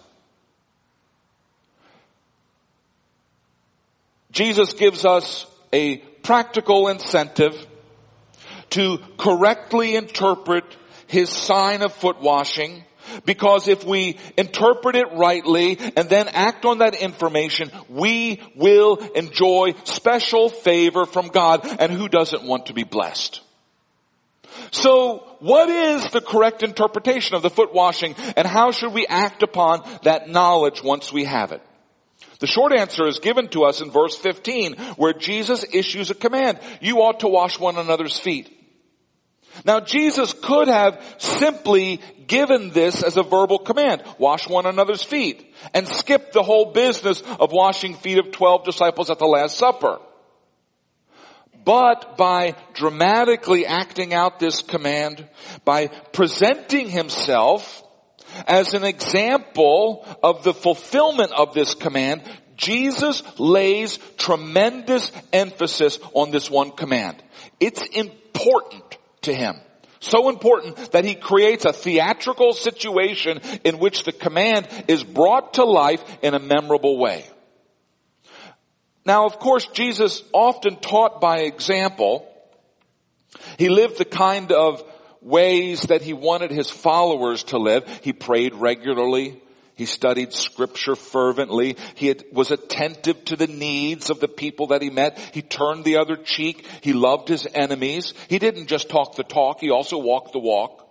Jesus 4.31 4.73
gives 4.73 5.05
us 5.05 5.45
a 5.71 5.97
practical 5.97 6.87
incentive 6.87 7.55
to 8.71 8.97
correctly 9.17 9.95
interpret 9.95 10.63
his 11.05 11.29
sign 11.29 11.83
of 11.83 11.93
foot 11.93 12.19
washing 12.19 12.83
because 13.25 13.67
if 13.67 13.83
we 13.83 14.17
interpret 14.37 14.95
it 14.95 15.13
rightly 15.13 15.77
and 15.95 16.09
then 16.09 16.27
act 16.29 16.65
on 16.65 16.79
that 16.79 16.95
information, 16.95 17.71
we 17.89 18.41
will 18.55 18.97
enjoy 19.15 19.73
special 19.83 20.49
favor 20.49 21.05
from 21.05 21.27
God. 21.27 21.65
And 21.79 21.91
who 21.91 22.07
doesn't 22.09 22.43
want 22.43 22.67
to 22.67 22.73
be 22.73 22.83
blessed? 22.83 23.41
So 24.71 25.23
what 25.39 25.69
is 25.69 26.09
the 26.11 26.21
correct 26.21 26.63
interpretation 26.63 27.35
of 27.35 27.41
the 27.41 27.49
foot 27.49 27.73
washing 27.73 28.15
and 28.35 28.47
how 28.47 28.71
should 28.71 28.93
we 28.93 29.07
act 29.07 29.43
upon 29.43 29.81
that 30.03 30.29
knowledge 30.29 30.83
once 30.83 31.11
we 31.11 31.25
have 31.25 31.51
it? 31.51 31.61
The 32.39 32.47
short 32.47 32.73
answer 32.73 33.07
is 33.07 33.19
given 33.19 33.47
to 33.49 33.63
us 33.63 33.81
in 33.81 33.89
verse 33.89 34.15
15 34.17 34.75
where 34.97 35.13
Jesus 35.13 35.65
issues 35.73 36.09
a 36.09 36.15
command. 36.15 36.59
You 36.81 36.97
ought 36.97 37.21
to 37.21 37.27
wash 37.27 37.59
one 37.59 37.77
another's 37.77 38.19
feet. 38.19 38.52
Now 39.65 39.79
Jesus 39.79 40.33
could 40.33 40.67
have 40.67 41.01
simply 41.17 42.01
given 42.27 42.71
this 42.71 43.03
as 43.03 43.17
a 43.17 43.23
verbal 43.23 43.59
command, 43.59 44.03
wash 44.17 44.47
one 44.47 44.65
another's 44.65 45.03
feet, 45.03 45.53
and 45.73 45.87
skip 45.87 46.31
the 46.31 46.43
whole 46.43 46.71
business 46.71 47.21
of 47.21 47.51
washing 47.51 47.95
feet 47.95 48.19
of 48.19 48.31
12 48.31 48.65
disciples 48.65 49.09
at 49.09 49.19
the 49.19 49.25
Last 49.25 49.57
Supper. 49.57 49.99
But 51.65 52.17
by 52.17 52.55
dramatically 52.73 53.65
acting 53.65 54.13
out 54.13 54.39
this 54.39 54.61
command, 54.61 55.27
by 55.63 55.87
presenting 55.87 56.89
himself 56.89 57.83
as 58.47 58.73
an 58.73 58.83
example 58.83 60.05
of 60.21 60.43
the 60.43 60.53
fulfillment 60.53 61.31
of 61.31 61.53
this 61.53 61.73
command, 61.75 62.23
Jesus 62.57 63.23
lays 63.39 63.99
tremendous 64.17 65.11
emphasis 65.31 65.99
on 66.13 66.31
this 66.31 66.49
one 66.49 66.71
command. 66.71 67.21
It's 67.59 67.85
important 67.87 68.97
to 69.23 69.33
him. 69.33 69.55
So 69.99 70.29
important 70.29 70.91
that 70.91 71.05
he 71.05 71.15
creates 71.15 71.65
a 71.65 71.71
theatrical 71.73 72.53
situation 72.53 73.39
in 73.63 73.79
which 73.79 74.03
the 74.03 74.11
command 74.11 74.67
is 74.87 75.03
brought 75.03 75.53
to 75.53 75.63
life 75.63 76.03
in 76.21 76.33
a 76.33 76.39
memorable 76.39 76.97
way. 76.97 77.25
Now, 79.05 79.25
of 79.25 79.39
course, 79.39 79.65
Jesus 79.67 80.23
often 80.33 80.77
taught 80.77 81.19
by 81.19 81.39
example. 81.39 82.27
He 83.57 83.69
lived 83.69 83.97
the 83.97 84.05
kind 84.05 84.51
of 84.51 84.83
ways 85.21 85.83
that 85.83 86.01
he 86.01 86.13
wanted 86.13 86.51
his 86.51 86.69
followers 86.69 87.43
to 87.45 87.57
live. 87.57 87.87
He 88.01 88.13
prayed 88.13 88.53
regularly. 88.55 89.41
He 89.83 89.87
studied 89.87 90.31
scripture 90.31 90.95
fervently. 90.95 91.75
He 91.95 92.07
had, 92.07 92.23
was 92.31 92.51
attentive 92.51 93.25
to 93.25 93.35
the 93.35 93.47
needs 93.47 94.09
of 94.09 94.21
the 94.21 94.29
people 94.29 94.67
that 94.67 94.81
he 94.81 94.89
met. 94.89 95.19
He 95.33 95.41
turned 95.41 95.83
the 95.83 95.97
other 95.97 96.15
cheek. 96.15 96.65
He 96.79 96.93
loved 96.93 97.27
his 97.27 97.45
enemies. 97.53 98.13
He 98.29 98.39
didn't 98.39 98.67
just 98.67 98.87
talk 98.87 99.17
the 99.17 99.25
talk. 99.25 99.59
He 99.59 99.71
also 99.71 99.97
walked 99.97 100.31
the 100.31 100.39
walk. 100.39 100.87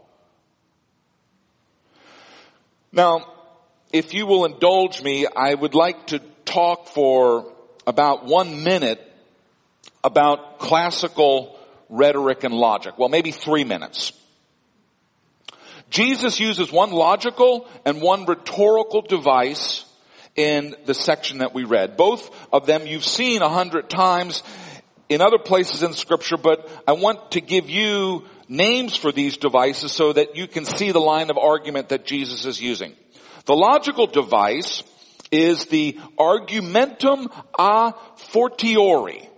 Now, 2.92 3.32
if 3.94 4.12
you 4.12 4.26
will 4.26 4.44
indulge 4.44 5.02
me, 5.02 5.26
I 5.26 5.54
would 5.54 5.75
like 5.75 6.08
to 6.08 6.18
talk 6.44 6.88
for 6.88 7.50
about 7.87 8.26
one 8.26 8.62
minute 8.62 9.00
about 10.04 10.58
classical 10.58 11.58
rhetoric 11.88 12.44
and 12.44 12.52
logic. 12.52 12.99
Well, 12.99 13.08
maybe 13.08 13.30
three 13.30 13.64
minutes. 13.64 14.12
Jesus 15.92 16.40
uses 16.40 16.72
one 16.72 16.90
logical 16.90 17.68
and 17.84 18.00
one 18.00 18.25
rhetorical 18.25 19.02
device 19.02 19.84
in 20.34 20.75
the 20.87 20.94
section 20.94 21.38
that 21.38 21.52
we 21.52 21.64
read. 21.64 21.99
Both 21.99 22.34
of 22.50 22.64
them 22.64 22.87
you've 22.87 23.04
seen 23.04 23.42
a 23.42 23.50
hundred 23.50 23.90
times 23.90 24.42
in 25.11 25.20
other 25.20 25.38
places 25.38 25.82
in 25.82 25.92
scripture, 25.92 26.38
but 26.38 26.66
I 26.88 26.92
want 26.92 27.32
to 27.32 27.42
give 27.42 27.68
you 27.68 28.25
names 28.49 28.96
for 28.96 29.12
these 29.12 29.37
devices 29.37 29.92
so 29.92 30.14
that 30.14 30.34
you 30.34 30.49
can 30.49 30.64
see 30.64 30.92
the 30.92 30.99
line 30.99 31.28
of 31.28 31.37
argument 31.37 31.90
that 31.90 32.06
Jesus 32.06 32.46
is 32.46 32.58
using. 32.58 32.94
The 33.44 33.54
logical 33.54 34.06
device 34.06 34.82
is 35.30 35.66
the 35.66 35.99
argumentum 36.18 37.28
a 37.58 37.92
fortiori. 38.16 39.28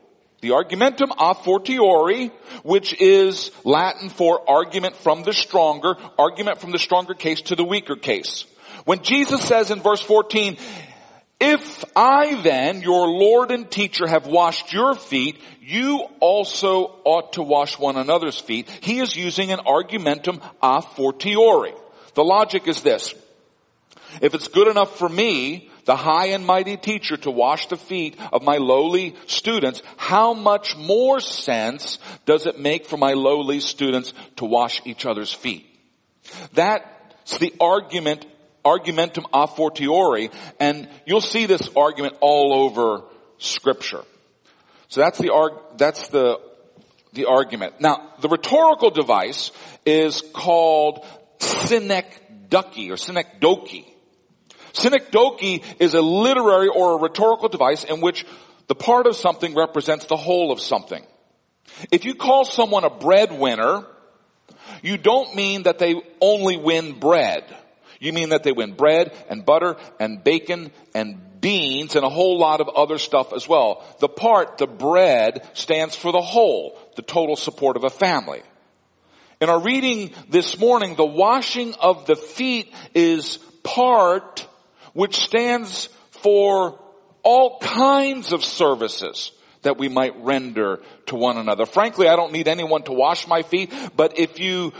The 0.44 0.52
argumentum 0.52 1.10
a 1.18 1.34
fortiori, 1.34 2.30
which 2.64 3.00
is 3.00 3.50
Latin 3.64 4.10
for 4.10 4.42
argument 4.46 4.94
from 4.96 5.22
the 5.22 5.32
stronger, 5.32 5.96
argument 6.18 6.58
from 6.58 6.70
the 6.70 6.78
stronger 6.78 7.14
case 7.14 7.40
to 7.48 7.56
the 7.56 7.64
weaker 7.64 7.96
case. 7.96 8.44
When 8.84 9.02
Jesus 9.02 9.40
says 9.42 9.70
in 9.70 9.80
verse 9.80 10.02
14, 10.02 10.58
if 11.40 11.84
I 11.96 12.42
then, 12.42 12.82
your 12.82 13.08
Lord 13.08 13.52
and 13.52 13.70
teacher, 13.70 14.06
have 14.06 14.26
washed 14.26 14.70
your 14.70 14.94
feet, 14.94 15.40
you 15.62 16.00
also 16.20 16.94
ought 17.04 17.32
to 17.32 17.42
wash 17.42 17.78
one 17.78 17.96
another's 17.96 18.38
feet. 18.38 18.68
He 18.82 18.98
is 18.98 19.16
using 19.16 19.50
an 19.50 19.60
argumentum 19.60 20.42
a 20.62 20.82
fortiori. 20.82 21.72
The 22.12 22.22
logic 22.22 22.68
is 22.68 22.82
this. 22.82 23.14
If 24.20 24.34
it's 24.34 24.48
good 24.48 24.68
enough 24.68 24.98
for 24.98 25.08
me, 25.08 25.70
the 25.85 25.97
high 25.97 26.29
and 26.29 26.47
mighty 26.47 26.76
teacher 26.76 27.17
to 27.19 27.31
wash 27.31 27.67
the 27.69 27.76
feet 27.76 28.19
of 28.33 28.43
my 28.43 28.57
lowly 28.57 29.14
students, 29.26 29.83
how 29.97 30.35
much 30.35 30.76
more 30.76 31.21
sense 31.21 31.99
does 32.26 32.47
it 32.47 32.59
make 32.59 32.87
for 32.87 32.97
my 32.97 33.12
lowly 33.12 33.61
students 33.61 34.12
to 34.37 34.45
wash 34.45 34.81
each 34.85 35.07
other's 35.07 35.33
feet? 35.33 35.67
That's 36.53 37.38
the 37.38 37.55
argument, 37.61 38.26
argumentum 38.64 39.26
a 39.33 39.47
fortiori, 39.47 40.31
and 40.59 40.88
you'll 41.07 41.21
see 41.21 41.47
this 41.47 41.69
argument 41.76 42.17
all 42.21 42.55
over 42.55 43.05
scripture. 43.38 44.03
So 44.88 45.00
that's 45.00 45.19
the 45.19 45.33
arg, 45.33 45.53
that's 45.76 46.09
the, 46.09 46.41
the 47.12 47.26
argument. 47.26 47.81
Now, 47.81 48.12
the 48.21 48.29
rhetorical 48.29 48.91
device 48.91 49.50
is 49.85 50.23
called 50.33 51.05
synecdoche 51.41 52.91
or 52.91 52.97
synecdoche. 52.97 53.93
Synecdoche 54.75 55.61
is 55.78 55.95
a 55.95 56.02
literary 56.02 56.69
or 56.69 56.99
a 56.99 57.02
rhetorical 57.02 57.49
device 57.49 57.85
in 57.85 58.00
which 58.00 58.26
the 58.66 58.75
part 58.75 59.07
of 59.07 59.16
something 59.16 59.54
represents 59.54 60.07
the 60.07 60.16
whole 60.16 60.52
of 60.52 60.61
something. 60.61 61.04
If 61.90 62.04
you 62.04 62.14
call 62.14 62.45
someone 62.45 62.85
a 62.85 62.90
breadwinner, 62.90 63.87
you 64.83 64.97
don't 64.99 65.35
mean 65.35 65.64
that 65.64 65.78
they 65.78 65.95
only 66.21 66.57
win 66.57 66.99
bread. 66.99 67.45
You 68.00 68.12
mean 68.12 68.31
that 68.31 68.43
they 68.43 68.52
win 68.52 68.75
bread 68.75 69.12
and 69.31 69.47
butter 69.47 69.76
and 69.99 70.23
bacon 70.23 70.72
and 70.94 71.40
beans 71.40 71.94
and 71.94 72.05
a 72.05 72.11
whole 72.11 72.38
lot 72.38 72.61
of 72.61 72.68
other 72.68 72.98
stuff 72.98 73.33
as 73.33 73.48
well. 73.48 73.85
The 74.01 74.09
part, 74.09 74.59
the 74.59 74.66
bread, 74.66 75.48
stands 75.55 75.94
for 75.94 76.11
the 76.11 76.20
whole, 76.20 76.79
the 76.96 77.03
total 77.03 77.37
support 77.37 77.77
of 77.77 77.85
a 77.85 77.90
family. 77.90 78.42
In 79.40 79.51
our 79.51 79.61
reading 79.61 80.12
this 80.29 80.59
morning, 80.59 80.96
the 80.96 81.05
washing 81.05 81.75
of 81.75 82.07
the 82.07 82.16
feet 82.16 82.72
is 82.94 83.38
part 83.62 84.46
which 84.94 85.16
stands 85.16 85.88
for 86.11 86.78
all 87.22 87.59
kinds 87.59 88.33
of 88.33 88.42
services 88.42 89.33
that 89.62 89.78
we 89.78 89.88
might 89.88 90.14
render 90.22 90.80
to 91.07 91.16
one 91.16 91.37
another. 91.37 91.66
Frankly, 91.66 92.09
I 92.09 92.16
don't 92.16 92.33
need 92.33 92.48
anyone 92.48 92.83
to 92.85 92.92
wash 92.92 93.26
my 93.26 93.42
feet, 93.42 93.72
but 93.96 94.18
if 94.18 94.38
you 94.38 94.72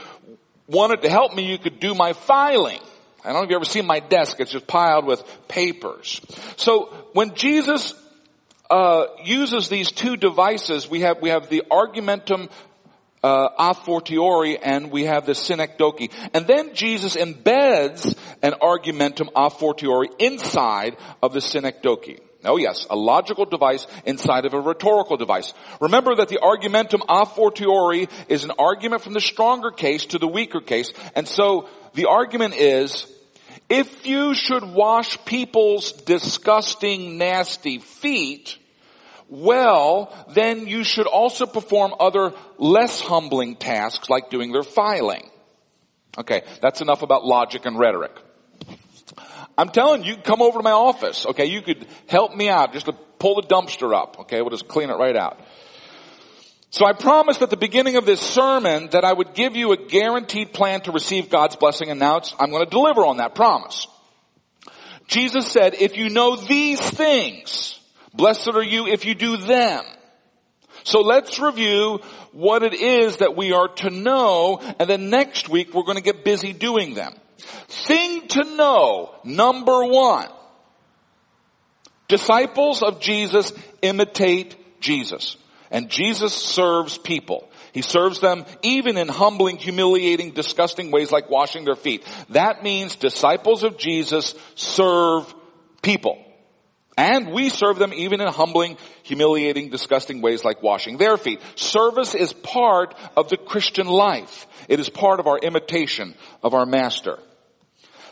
wanted 0.69 1.03
to 1.03 1.11
help 1.11 1.35
me, 1.35 1.45
you 1.45 1.59
could 1.59 1.81
do 1.81 1.95
my 1.95 2.13
filing. 2.13 2.81
I 3.25 3.33
don't 3.33 3.37
know 3.37 3.43
if 3.45 3.51
you've 3.51 3.57
ever 3.57 3.65
seen 3.65 3.87
my 3.87 4.01
desk. 4.01 4.39
It's 4.41 4.53
just 4.53 4.67
piled 4.67 5.07
with 5.07 5.23
papers. 5.49 6.21
So 6.57 6.87
when 7.15 7.35
Jesus 7.35 7.95
uh, 8.71 9.07
uses 9.25 9.69
these 9.69 9.91
two 9.91 10.17
devices, 10.17 10.89
we 10.89 11.01
have 11.01 11.23
we 11.23 11.31
have 11.31 11.49
the 11.49 11.63
argumentum 11.71 12.51
uh, 13.25 13.49
a 13.59 13.75
fortiori 13.75 14.59
and 14.59 14.91
we 14.91 15.05
have 15.05 15.25
the 15.25 15.35
synecdoche. 15.35 16.11
And 16.35 16.47
then 16.47 16.75
Jesus 16.75 17.17
embeds 17.17 18.15
an 18.43 18.55
argumentum 18.61 19.31
a 19.35 19.49
fortiori 19.49 20.11
inside 20.19 20.97
of 21.23 21.33
the 21.33 21.41
synecdoche. 21.41 22.21
Oh 22.45 22.59
yes, 22.59 22.87
a 22.91 22.97
logical 22.97 23.47
device 23.47 23.87
inside 24.05 24.45
of 24.45 24.53
a 24.53 24.61
rhetorical 24.61 25.17
device. 25.17 25.55
Remember 25.81 26.15
that 26.17 26.29
the 26.29 26.41
argumentum 26.43 27.03
a 27.09 27.25
fortiori 27.25 28.09
is 28.29 28.45
an 28.45 28.53
argument 28.59 29.03
from 29.03 29.15
the 29.15 29.21
stronger 29.21 29.71
case 29.71 30.05
to 30.07 30.19
the 30.19 30.29
weaker 30.29 30.61
case. 30.61 30.93
And 31.17 31.27
so 31.27 31.71
the 31.95 32.05
argument 32.05 32.55
is, 32.55 33.11
if 33.71 34.05
you 34.05 34.35
should 34.35 34.63
wash 34.63 35.25
people's 35.25 35.93
disgusting, 35.93 37.17
nasty 37.17 37.79
feet, 37.79 38.59
well, 39.35 40.15
then 40.31 40.69
you 40.69 40.85
should 40.85 41.07
also 41.07 41.45
perform 41.45 41.93
other 41.99 42.33
less 42.57 43.01
humbling 43.01 43.57
tasks 43.57 44.09
like 44.09 44.31
doing 44.31 44.53
their 44.53 44.63
filing. 44.63 45.29
Okay, 46.17 46.43
that's 46.61 46.81
enough 46.81 47.03
about 47.03 47.25
logic 47.25 47.67
and 47.67 47.77
rhetoric. 47.77 48.13
I'm 49.59 49.71
telling 49.71 50.05
you, 50.05 50.17
come 50.17 50.41
over 50.41 50.59
to 50.59 50.63
my 50.63 50.71
office. 50.71 51.27
Okay, 51.27 51.47
you 51.47 51.63
could 51.63 51.87
help 52.09 52.35
me 52.35 52.49
out 52.49 52.73
just 52.73 52.87
to 52.87 52.93
pull 52.93 53.41
the 53.41 53.47
dumpster 53.47 53.93
up. 53.93 54.21
Okay, 54.21 54.41
we'll 54.41 54.51
just 54.51 54.69
clean 54.69 54.91
it 54.91 54.95
right 54.95 55.17
out. 55.17 55.41
So 56.71 56.87
I 56.87 56.93
promised 56.93 57.43
at 57.43 57.51
the 57.51 57.57
beginning 57.57 57.97
of 57.97 58.07
this 58.07 58.21
sermon 58.21 58.89
that 58.93 59.05
I 59.05 59.13
would 59.13 59.35
give 59.35 59.57
you 59.57 59.73
a 59.73 59.77
guaranteed 59.77 60.53
plan 60.53 60.81
to 60.83 60.93
receive 60.93 61.31
God's 61.31 61.57
blessing 61.57 61.91
and 61.91 62.01
now 62.01 62.21
I'm 62.39 62.51
going 62.51 62.65
to 62.65 62.71
deliver 62.71 63.05
on 63.05 63.19
that 63.19 63.35
promise. 63.35 63.87
Jesus 65.07 65.51
said, 65.51 65.75
if 65.75 65.97
you 65.97 66.09
know 66.09 66.37
these 66.37 66.81
things, 66.81 67.74
Blessed 68.15 68.49
are 68.49 68.63
you 68.63 68.87
if 68.87 69.05
you 69.05 69.15
do 69.15 69.37
them. 69.37 69.85
So 70.85 71.01
let's 71.01 71.39
review 71.39 72.01
what 72.33 72.63
it 72.63 72.75
is 72.75 73.19
that 73.19 73.37
we 73.37 73.53
are 73.53 73.69
to 73.69 73.91
know 73.91 74.61
and 74.79 74.89
then 74.89 75.11
next 75.11 75.49
week 75.49 75.73
we're 75.73 75.85
going 75.85 75.97
to 75.97 76.03
get 76.03 76.25
busy 76.25 76.53
doing 76.53 76.95
them. 76.95 77.15
Thing 77.69 78.29
to 78.29 78.45
know, 78.57 79.15
number 79.25 79.85
one. 79.85 80.29
Disciples 82.09 82.83
of 82.83 83.01
Jesus 83.01 83.53
imitate 83.83 84.81
Jesus. 84.81 85.37
And 85.71 85.89
Jesus 85.89 86.33
serves 86.33 86.99
people. 86.99 87.49
He 87.73 87.83
serves 87.83 88.21
them 88.21 88.45
even 88.63 88.97
in 88.97 89.09
humbling, 89.09 89.57
humiliating, 89.57 90.31
disgusting 90.31 90.93
ways 90.93 91.11
like 91.11 91.29
washing 91.29 91.65
their 91.65 91.75
feet. 91.75 92.05
That 92.31 92.63
means 92.63 92.95
disciples 92.95 93.65
of 93.65 93.79
Jesus 93.79 94.35
serve 94.55 95.35
people. 95.83 96.24
And 96.97 97.33
we 97.33 97.49
serve 97.49 97.79
them 97.79 97.93
even 97.93 98.21
in 98.21 98.29
humbling, 98.29 98.77
humiliating, 99.03 99.71
disgusting 99.71 100.21
ways 100.23 100.45
like 100.45 100.63
washing 100.63 100.97
their 100.97 101.17
feet. 101.17 101.41
Service 101.57 102.15
is 102.15 102.33
part 102.33 102.95
of 103.17 103.29
the 103.29 103.37
Christian 103.37 103.87
life. 103.87 104.47
It 104.69 104.79
is 104.79 104.89
part 104.89 105.19
of 105.19 105.27
our 105.27 105.39
imitation 105.39 106.15
of 106.43 106.55
our 106.55 106.67
master. 106.67 107.19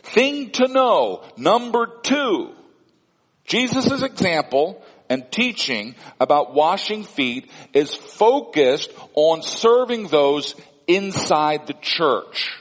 Thing 0.03 0.51
to 0.51 0.67
know, 0.67 1.23
number 1.37 1.87
two, 2.03 2.51
Jesus' 3.45 4.03
example 4.03 4.83
and 5.09 5.31
teaching 5.31 5.95
about 6.19 6.53
washing 6.53 7.03
feet 7.03 7.49
is 7.73 7.93
focused 7.93 8.91
on 9.15 9.43
serving 9.43 10.07
those 10.07 10.55
inside 10.87 11.67
the 11.67 11.75
church. 11.81 12.51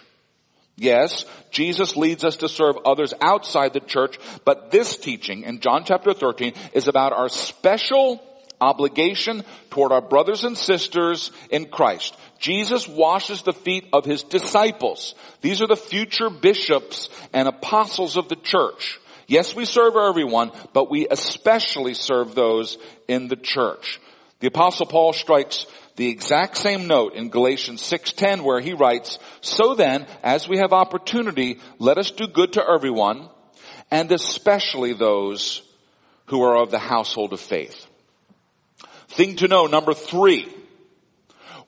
Yes, 0.77 1.27
Jesus 1.51 1.97
leads 1.97 2.25
us 2.25 2.39
to 2.39 2.49
serve 2.49 2.77
others 2.85 3.13
outside 3.21 3.73
the 3.73 3.81
church, 3.81 4.19
but 4.45 4.71
this 4.71 4.97
teaching 4.97 5.43
in 5.43 5.61
John 5.61 5.85
chapter 5.85 6.15
13 6.15 6.55
is 6.73 6.89
about 6.89 7.13
our 7.13 7.29
special 7.29 8.23
obligation 8.61 9.45
toward 9.71 9.93
our 9.93 10.01
brothers 10.01 10.45
and 10.45 10.57
sisters 10.57 11.31
in 11.51 11.67
Christ. 11.67 12.17
Jesus 12.39 12.89
washes 12.89 13.43
the 13.43 13.53
feet 13.53 13.89
of 13.93 14.05
his 14.05 14.23
disciples. 14.23 15.15
These 15.41 15.61
are 15.61 15.67
the 15.67 15.77
future 15.77 16.31
bishops 16.31 17.09
and 17.33 17.49
apostles 17.49 18.17
of 18.17 18.29
the 18.29 18.37
church. 18.37 18.99
Yes, 19.27 19.55
we 19.55 19.65
serve 19.65 19.97
everyone, 19.97 20.53
but 20.73 20.91
we 20.91 21.07
especially 21.09 21.95
serve 21.95 22.35
those 22.35 22.79
in 23.09 23.29
the 23.29 23.37
church. 23.37 24.01
The 24.43 24.49
apostle 24.49 24.87
Paul 24.87 25.13
strikes 25.13 25.67
the 25.95 26.09
exact 26.09 26.57
same 26.57 26.89
note 26.89 27.15
in 27.15 27.29
Galatians 27.29 27.81
6:10 27.81 28.43
where 28.43 28.59
he 28.59 28.73
writes, 28.73 29.21
"So 29.41 29.77
then, 29.77 30.05
as 30.25 30.49
we 30.49 30.59
have 30.59 30.73
opportunity, 30.73 31.61
let 31.79 31.97
us 31.97 32.11
do 32.11 32.27
good 32.27 32.55
to 32.55 32.69
everyone, 32.69 33.31
and 33.89 34.11
especially 34.11 34.95
those 34.95 35.63
who 36.27 36.43
are 36.43 36.57
of 36.57 36.73
the 36.73 36.81
household 36.81 37.33
of 37.33 37.39
faith." 37.39 37.87
Thing 39.11 39.37
to 39.37 39.47
know 39.47 39.69
number 39.69 39.95
3. 39.95 40.53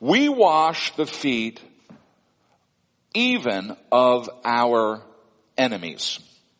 We 0.01 0.27
wash 0.27 0.93
the 0.97 1.05
feet 1.05 1.61
even 3.13 3.77
of 3.89 4.29
our 4.43 5.01
enemies. 5.57 6.19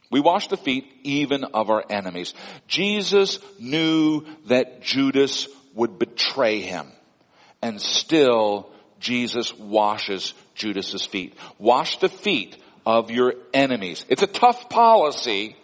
We 0.10 0.22
wash 0.22 0.48
the 0.48 0.56
feet 0.56 0.90
even 1.04 1.44
of 1.44 1.70
our 1.70 1.84
enemies. 1.90 2.34
Jesus 2.70 3.40
knew 3.60 4.24
that 4.46 4.82
Judas 4.82 5.50
would 5.76 6.00
betray 6.00 6.62
him. 6.62 6.92
And 7.62 7.80
still, 7.80 8.72
Jesus 9.00 9.56
washes 9.58 10.34
Judas's 10.56 11.06
feet. 11.06 11.38
Wash 11.60 12.00
the 12.00 12.10
feet 12.10 12.58
of 12.86 13.12
your 13.12 13.36
enemies. 13.54 14.06
It's 14.10 14.24
a 14.24 14.28
tough 14.28 14.70
policy, 14.70 15.56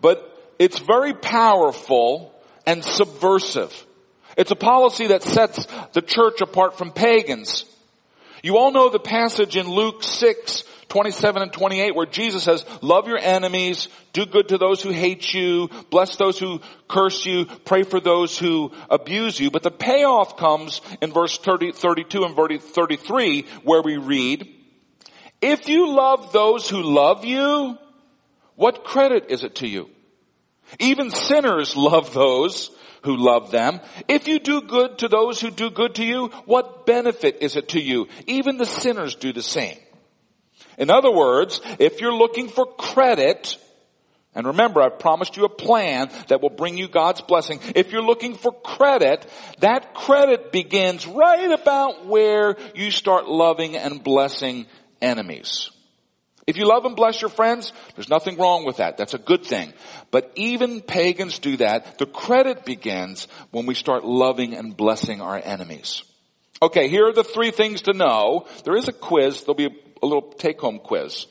but 0.00 0.54
it's 0.58 0.78
very 0.78 1.14
powerful 1.14 2.32
and 2.66 2.84
subversive. 2.84 3.86
It's 4.36 4.50
a 4.50 4.56
policy 4.56 5.08
that 5.08 5.22
sets 5.22 5.66
the 5.92 6.02
church 6.02 6.40
apart 6.40 6.78
from 6.78 6.92
pagans. 6.92 7.64
You 8.42 8.56
all 8.56 8.72
know 8.72 8.88
the 8.88 8.98
passage 8.98 9.56
in 9.56 9.68
Luke 9.68 10.02
6, 10.02 10.64
27 10.88 11.42
and 11.42 11.52
28 11.52 11.94
where 11.94 12.06
Jesus 12.06 12.44
says, 12.44 12.64
love 12.82 13.06
your 13.06 13.18
enemies, 13.18 13.88
do 14.12 14.26
good 14.26 14.48
to 14.48 14.58
those 14.58 14.82
who 14.82 14.90
hate 14.90 15.32
you, 15.32 15.68
bless 15.90 16.16
those 16.16 16.38
who 16.38 16.60
curse 16.88 17.24
you, 17.24 17.46
pray 17.64 17.82
for 17.82 18.00
those 18.00 18.38
who 18.38 18.72
abuse 18.88 19.38
you. 19.38 19.50
But 19.50 19.62
the 19.62 19.70
payoff 19.70 20.36
comes 20.36 20.80
in 21.00 21.12
verse 21.12 21.38
30, 21.38 21.72
32 21.72 22.24
and 22.24 22.36
verse 22.36 22.62
33 22.62 23.46
where 23.62 23.82
we 23.82 23.96
read, 23.96 24.48
if 25.40 25.68
you 25.68 25.94
love 25.94 26.32
those 26.32 26.68
who 26.68 26.82
love 26.82 27.24
you, 27.24 27.78
what 28.56 28.84
credit 28.84 29.26
is 29.28 29.44
it 29.44 29.56
to 29.56 29.68
you? 29.68 29.88
Even 30.78 31.10
sinners 31.10 31.76
love 31.76 32.14
those 32.14 32.70
who 33.02 33.16
love 33.16 33.50
them. 33.50 33.80
If 34.08 34.28
you 34.28 34.38
do 34.38 34.62
good 34.62 34.98
to 34.98 35.08
those 35.08 35.40
who 35.40 35.50
do 35.50 35.70
good 35.70 35.96
to 35.96 36.04
you, 36.04 36.28
what 36.44 36.86
benefit 36.86 37.38
is 37.40 37.56
it 37.56 37.70
to 37.70 37.80
you? 37.80 38.08
Even 38.26 38.56
the 38.56 38.66
sinners 38.66 39.14
do 39.14 39.32
the 39.32 39.42
same. 39.42 39.78
In 40.78 40.90
other 40.90 41.10
words, 41.10 41.60
if 41.78 42.00
you're 42.00 42.14
looking 42.14 42.48
for 42.48 42.66
credit, 42.66 43.58
and 44.34 44.46
remember, 44.46 44.80
I've 44.80 44.98
promised 44.98 45.36
you 45.36 45.44
a 45.44 45.48
plan 45.48 46.10
that 46.28 46.40
will 46.40 46.50
bring 46.50 46.78
you 46.78 46.88
God's 46.88 47.20
blessing. 47.20 47.60
If 47.74 47.90
you're 47.90 48.02
looking 48.02 48.34
for 48.34 48.52
credit, 48.52 49.26
that 49.58 49.94
credit 49.94 50.52
begins 50.52 51.06
right 51.06 51.50
about 51.50 52.06
where 52.06 52.56
you 52.74 52.90
start 52.92 53.28
loving 53.28 53.76
and 53.76 54.02
blessing 54.02 54.66
enemies. 55.02 55.70
If 56.50 56.56
you 56.56 56.66
love 56.66 56.84
and 56.84 56.96
bless 56.96 57.20
your 57.20 57.30
friends, 57.30 57.72
there's 57.94 58.08
nothing 58.08 58.36
wrong 58.36 58.64
with 58.64 58.78
that. 58.78 58.96
That's 58.96 59.14
a 59.14 59.18
good 59.18 59.44
thing. 59.44 59.72
But 60.10 60.32
even 60.34 60.80
pagans 60.80 61.38
do 61.38 61.58
that. 61.58 61.98
The 61.98 62.06
credit 62.06 62.64
begins 62.64 63.28
when 63.52 63.66
we 63.66 63.74
start 63.74 64.04
loving 64.04 64.54
and 64.54 64.76
blessing 64.76 65.20
our 65.20 65.40
enemies. 65.42 66.02
Okay, 66.60 66.88
here 66.88 67.06
are 67.06 67.12
the 67.12 67.22
three 67.22 67.52
things 67.52 67.82
to 67.82 67.92
know. 67.92 68.48
There 68.64 68.76
is 68.76 68.88
a 68.88 68.92
quiz. 68.92 69.42
There'll 69.42 69.54
be 69.54 69.66
a, 69.66 70.04
little 70.04 70.32
take-home 70.32 70.80
quiz. 70.80 71.26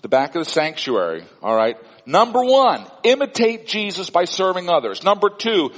The 0.00 0.08
back 0.08 0.34
of 0.34 0.44
the 0.44 0.50
sanctuary. 0.50 1.22
All 1.40 1.54
right. 1.54 1.76
Number 2.04 2.42
one, 2.42 2.84
imitate 3.04 3.68
Jesus 3.68 4.10
by 4.10 4.24
serving 4.24 4.68
others. 4.68 5.04
Number 5.04 5.30
two, 5.30 5.70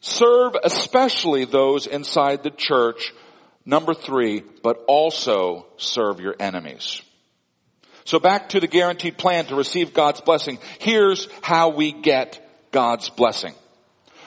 serve 0.00 0.54
especially 0.62 1.46
those 1.46 1.86
inside 1.86 2.42
the 2.42 2.50
church. 2.50 3.14
Number 3.64 3.94
three, 3.94 4.42
but 4.62 4.84
also 4.86 5.64
serve 5.78 6.20
your 6.20 6.36
enemies. 6.38 7.00
So 8.10 8.18
back 8.18 8.48
to 8.48 8.58
the 8.58 8.66
guaranteed 8.66 9.18
plan 9.18 9.44
to 9.46 9.54
receive 9.54 9.94
God's 9.94 10.20
blessing. 10.20 10.58
Here's 10.80 11.28
how 11.42 11.68
we 11.68 11.92
get 11.92 12.44
God's 12.72 13.08
blessing. 13.08 13.54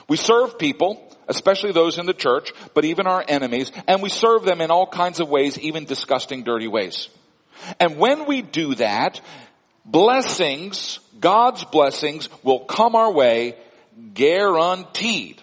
We 0.08 0.16
serve 0.16 0.58
people, 0.58 1.06
especially 1.28 1.74
those 1.74 1.98
in 1.98 2.06
the 2.06 2.14
church, 2.14 2.54
but 2.74 2.86
even 2.86 3.08
our 3.08 3.22
enemies, 3.28 3.74
and 3.86 4.02
we 4.02 4.08
serve 4.08 4.46
them 4.46 4.62
in 4.62 4.72
all 4.72 4.88
kinds 4.88 5.20
of 5.20 5.28
ways, 5.28 5.60
even 5.60 5.84
disgusting, 5.84 6.44
dirty 6.44 6.70
ways. 6.70 7.10
And 7.78 7.98
when 7.98 8.26
we 8.26 8.42
do 8.42 8.74
that, 8.76 9.20
blessings, 9.84 11.00
God's 11.20 11.66
blessings 11.66 12.30
will 12.42 12.60
come 12.60 12.96
our 12.96 13.12
way 13.12 13.58
guaranteed. 14.14 15.42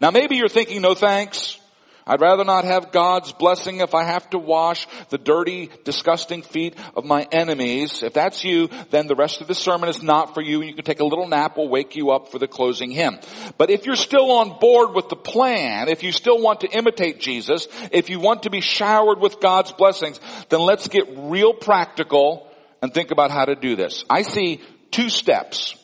Now 0.00 0.10
maybe 0.10 0.36
you're 0.36 0.48
thinking, 0.48 0.80
no 0.80 0.94
thanks. 0.94 1.58
I'd 2.06 2.20
rather 2.20 2.44
not 2.44 2.64
have 2.64 2.92
God's 2.92 3.32
blessing 3.32 3.80
if 3.80 3.94
I 3.94 4.04
have 4.04 4.28
to 4.30 4.38
wash 4.38 4.86
the 5.10 5.18
dirty, 5.18 5.70
disgusting 5.84 6.42
feet 6.42 6.74
of 6.96 7.04
my 7.04 7.26
enemies. 7.30 8.02
If 8.02 8.12
that's 8.12 8.44
you, 8.44 8.68
then 8.90 9.06
the 9.06 9.14
rest 9.14 9.40
of 9.40 9.46
the 9.46 9.54
sermon 9.54 9.88
is 9.88 10.02
not 10.02 10.34
for 10.34 10.42
you 10.42 10.60
and 10.60 10.68
you 10.68 10.74
can 10.74 10.84
take 10.84 11.00
a 11.00 11.04
little 11.04 11.28
nap. 11.28 11.56
We'll 11.56 11.68
wake 11.68 11.94
you 11.94 12.10
up 12.10 12.32
for 12.32 12.38
the 12.38 12.48
closing 12.48 12.90
hymn. 12.90 13.18
But 13.56 13.70
if 13.70 13.86
you're 13.86 13.96
still 13.96 14.32
on 14.32 14.58
board 14.58 14.94
with 14.94 15.08
the 15.08 15.16
plan, 15.16 15.88
if 15.88 16.02
you 16.02 16.12
still 16.12 16.40
want 16.40 16.60
to 16.60 16.68
imitate 16.68 17.20
Jesus, 17.20 17.68
if 17.92 18.10
you 18.10 18.18
want 18.18 18.44
to 18.44 18.50
be 18.50 18.60
showered 18.60 19.20
with 19.20 19.40
God's 19.40 19.72
blessings, 19.72 20.18
then 20.48 20.60
let's 20.60 20.88
get 20.88 21.04
real 21.16 21.54
practical 21.54 22.48
and 22.82 22.92
think 22.92 23.12
about 23.12 23.30
how 23.30 23.44
to 23.44 23.54
do 23.54 23.76
this. 23.76 24.04
I 24.10 24.22
see 24.22 24.60
two 24.90 25.08
steps 25.08 25.76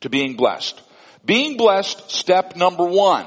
to 0.00 0.10
being 0.10 0.36
blessed. 0.36 0.80
Being 1.24 1.56
blessed, 1.56 2.10
step 2.10 2.56
number 2.56 2.84
one 2.84 3.26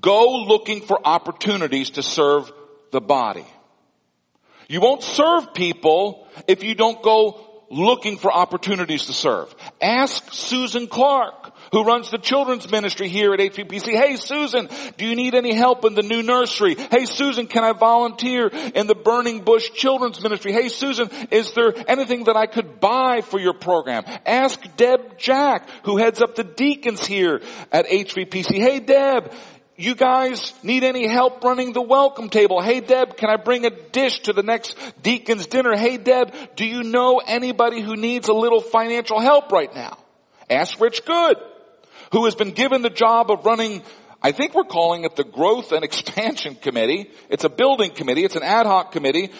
Go 0.00 0.44
looking 0.46 0.80
for 0.82 1.00
opportunities 1.04 1.90
to 1.90 2.02
serve 2.02 2.52
the 2.90 3.00
body. 3.00 3.46
You 4.68 4.80
won't 4.80 5.02
serve 5.02 5.54
people 5.54 6.26
if 6.48 6.62
you 6.62 6.74
don't 6.74 7.02
go 7.02 7.54
looking 7.70 8.16
for 8.16 8.32
opportunities 8.32 9.06
to 9.06 9.12
serve. 9.12 9.54
Ask 9.80 10.32
Susan 10.32 10.86
Clark, 10.86 11.52
who 11.72 11.84
runs 11.84 12.10
the 12.10 12.18
children's 12.18 12.70
ministry 12.70 13.08
here 13.08 13.34
at 13.34 13.40
HVPC. 13.40 13.96
Hey 13.96 14.16
Susan, 14.16 14.68
do 14.96 15.06
you 15.06 15.16
need 15.16 15.34
any 15.34 15.54
help 15.54 15.84
in 15.84 15.94
the 15.94 16.02
new 16.02 16.22
nursery? 16.22 16.76
Hey 16.76 17.04
Susan, 17.04 17.46
can 17.46 17.64
I 17.64 17.72
volunteer 17.72 18.46
in 18.46 18.86
the 18.86 18.94
Burning 18.94 19.40
Bush 19.40 19.70
children's 19.72 20.22
ministry? 20.22 20.52
Hey 20.52 20.68
Susan, 20.68 21.10
is 21.30 21.52
there 21.52 21.74
anything 21.88 22.24
that 22.24 22.36
I 22.36 22.46
could 22.46 22.80
buy 22.80 23.22
for 23.22 23.40
your 23.40 23.54
program? 23.54 24.04
Ask 24.24 24.60
Deb 24.76 25.18
Jack, 25.18 25.68
who 25.84 25.96
heads 25.96 26.22
up 26.22 26.36
the 26.36 26.44
deacons 26.44 27.04
here 27.04 27.40
at 27.72 27.86
HVPC. 27.86 28.56
Hey 28.58 28.78
Deb, 28.78 29.32
you 29.76 29.94
guys 29.94 30.52
need 30.62 30.84
any 30.84 31.06
help 31.06 31.42
running 31.42 31.72
the 31.72 31.82
welcome 31.82 32.28
table? 32.28 32.60
Hey 32.60 32.80
Deb, 32.80 33.16
can 33.16 33.28
I 33.28 33.36
bring 33.36 33.64
a 33.64 33.70
dish 33.70 34.20
to 34.20 34.32
the 34.32 34.42
next 34.42 34.76
deacon's 35.02 35.46
dinner? 35.46 35.76
Hey 35.76 35.96
Deb, 35.96 36.32
do 36.56 36.64
you 36.64 36.82
know 36.82 37.20
anybody 37.24 37.80
who 37.80 37.96
needs 37.96 38.28
a 38.28 38.34
little 38.34 38.60
financial 38.60 39.20
help 39.20 39.50
right 39.50 39.74
now? 39.74 39.98
Ask 40.48 40.80
Rich 40.80 41.04
Good, 41.04 41.36
who 42.12 42.24
has 42.26 42.34
been 42.34 42.52
given 42.52 42.82
the 42.82 42.90
job 42.90 43.30
of 43.30 43.44
running 43.44 43.82
I 44.22 44.32
think 44.32 44.54
we're 44.54 44.64
calling 44.64 45.04
it 45.04 45.16
the 45.16 45.24
Growth 45.24 45.70
and 45.72 45.84
Expansion 45.84 46.54
Committee. 46.54 47.10
It's 47.28 47.44
a 47.44 47.50
building 47.50 47.90
committee. 47.90 48.24
It's 48.24 48.36
an 48.36 48.42
ad 48.42 48.64
hoc 48.64 48.90
committee 48.90 49.30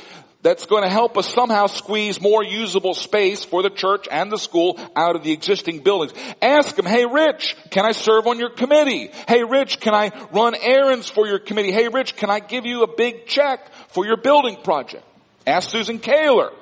that's 0.45 0.67
going 0.67 0.83
to 0.83 0.91
help 0.91 1.17
us 1.17 1.27
somehow 1.27 1.67
squeeze 1.67 2.21
more 2.21 2.45
usable 2.45 2.93
space 2.93 3.43
for 3.43 3.63
the 3.63 3.71
church 3.71 4.07
and 4.11 4.31
the 4.31 4.37
school 4.37 4.79
out 4.95 5.17
of 5.17 5.25
the 5.25 5.33
existing 5.33 5.81
buildings. 5.81 6.13
Ask 6.41 6.77
them, 6.77 6.85
hey 6.85 7.07
Rich, 7.07 7.57
can 7.71 7.87
I 7.87 7.93
serve 7.93 8.27
on 8.27 8.39
your 8.39 8.51
committee? 8.51 9.11
Hey 9.27 9.43
Rich, 9.43 9.81
can 9.81 9.95
I 9.95 10.13
run 10.33 10.55
errands 10.55 11.09
for 11.09 11.27
your 11.27 11.39
committee? 11.39 11.73
Hey 11.73 11.89
Rich, 11.89 12.17
can 12.17 12.29
I 12.29 12.41
give 12.41 12.67
you 12.67 12.83
a 12.83 12.95
big 12.95 13.27
check 13.27 13.73
for 13.89 14.05
your 14.05 14.19
building 14.19 14.57
project? 14.63 15.03
Ask 15.47 15.71
Susan 15.71 15.99
Kaler, 15.99 16.53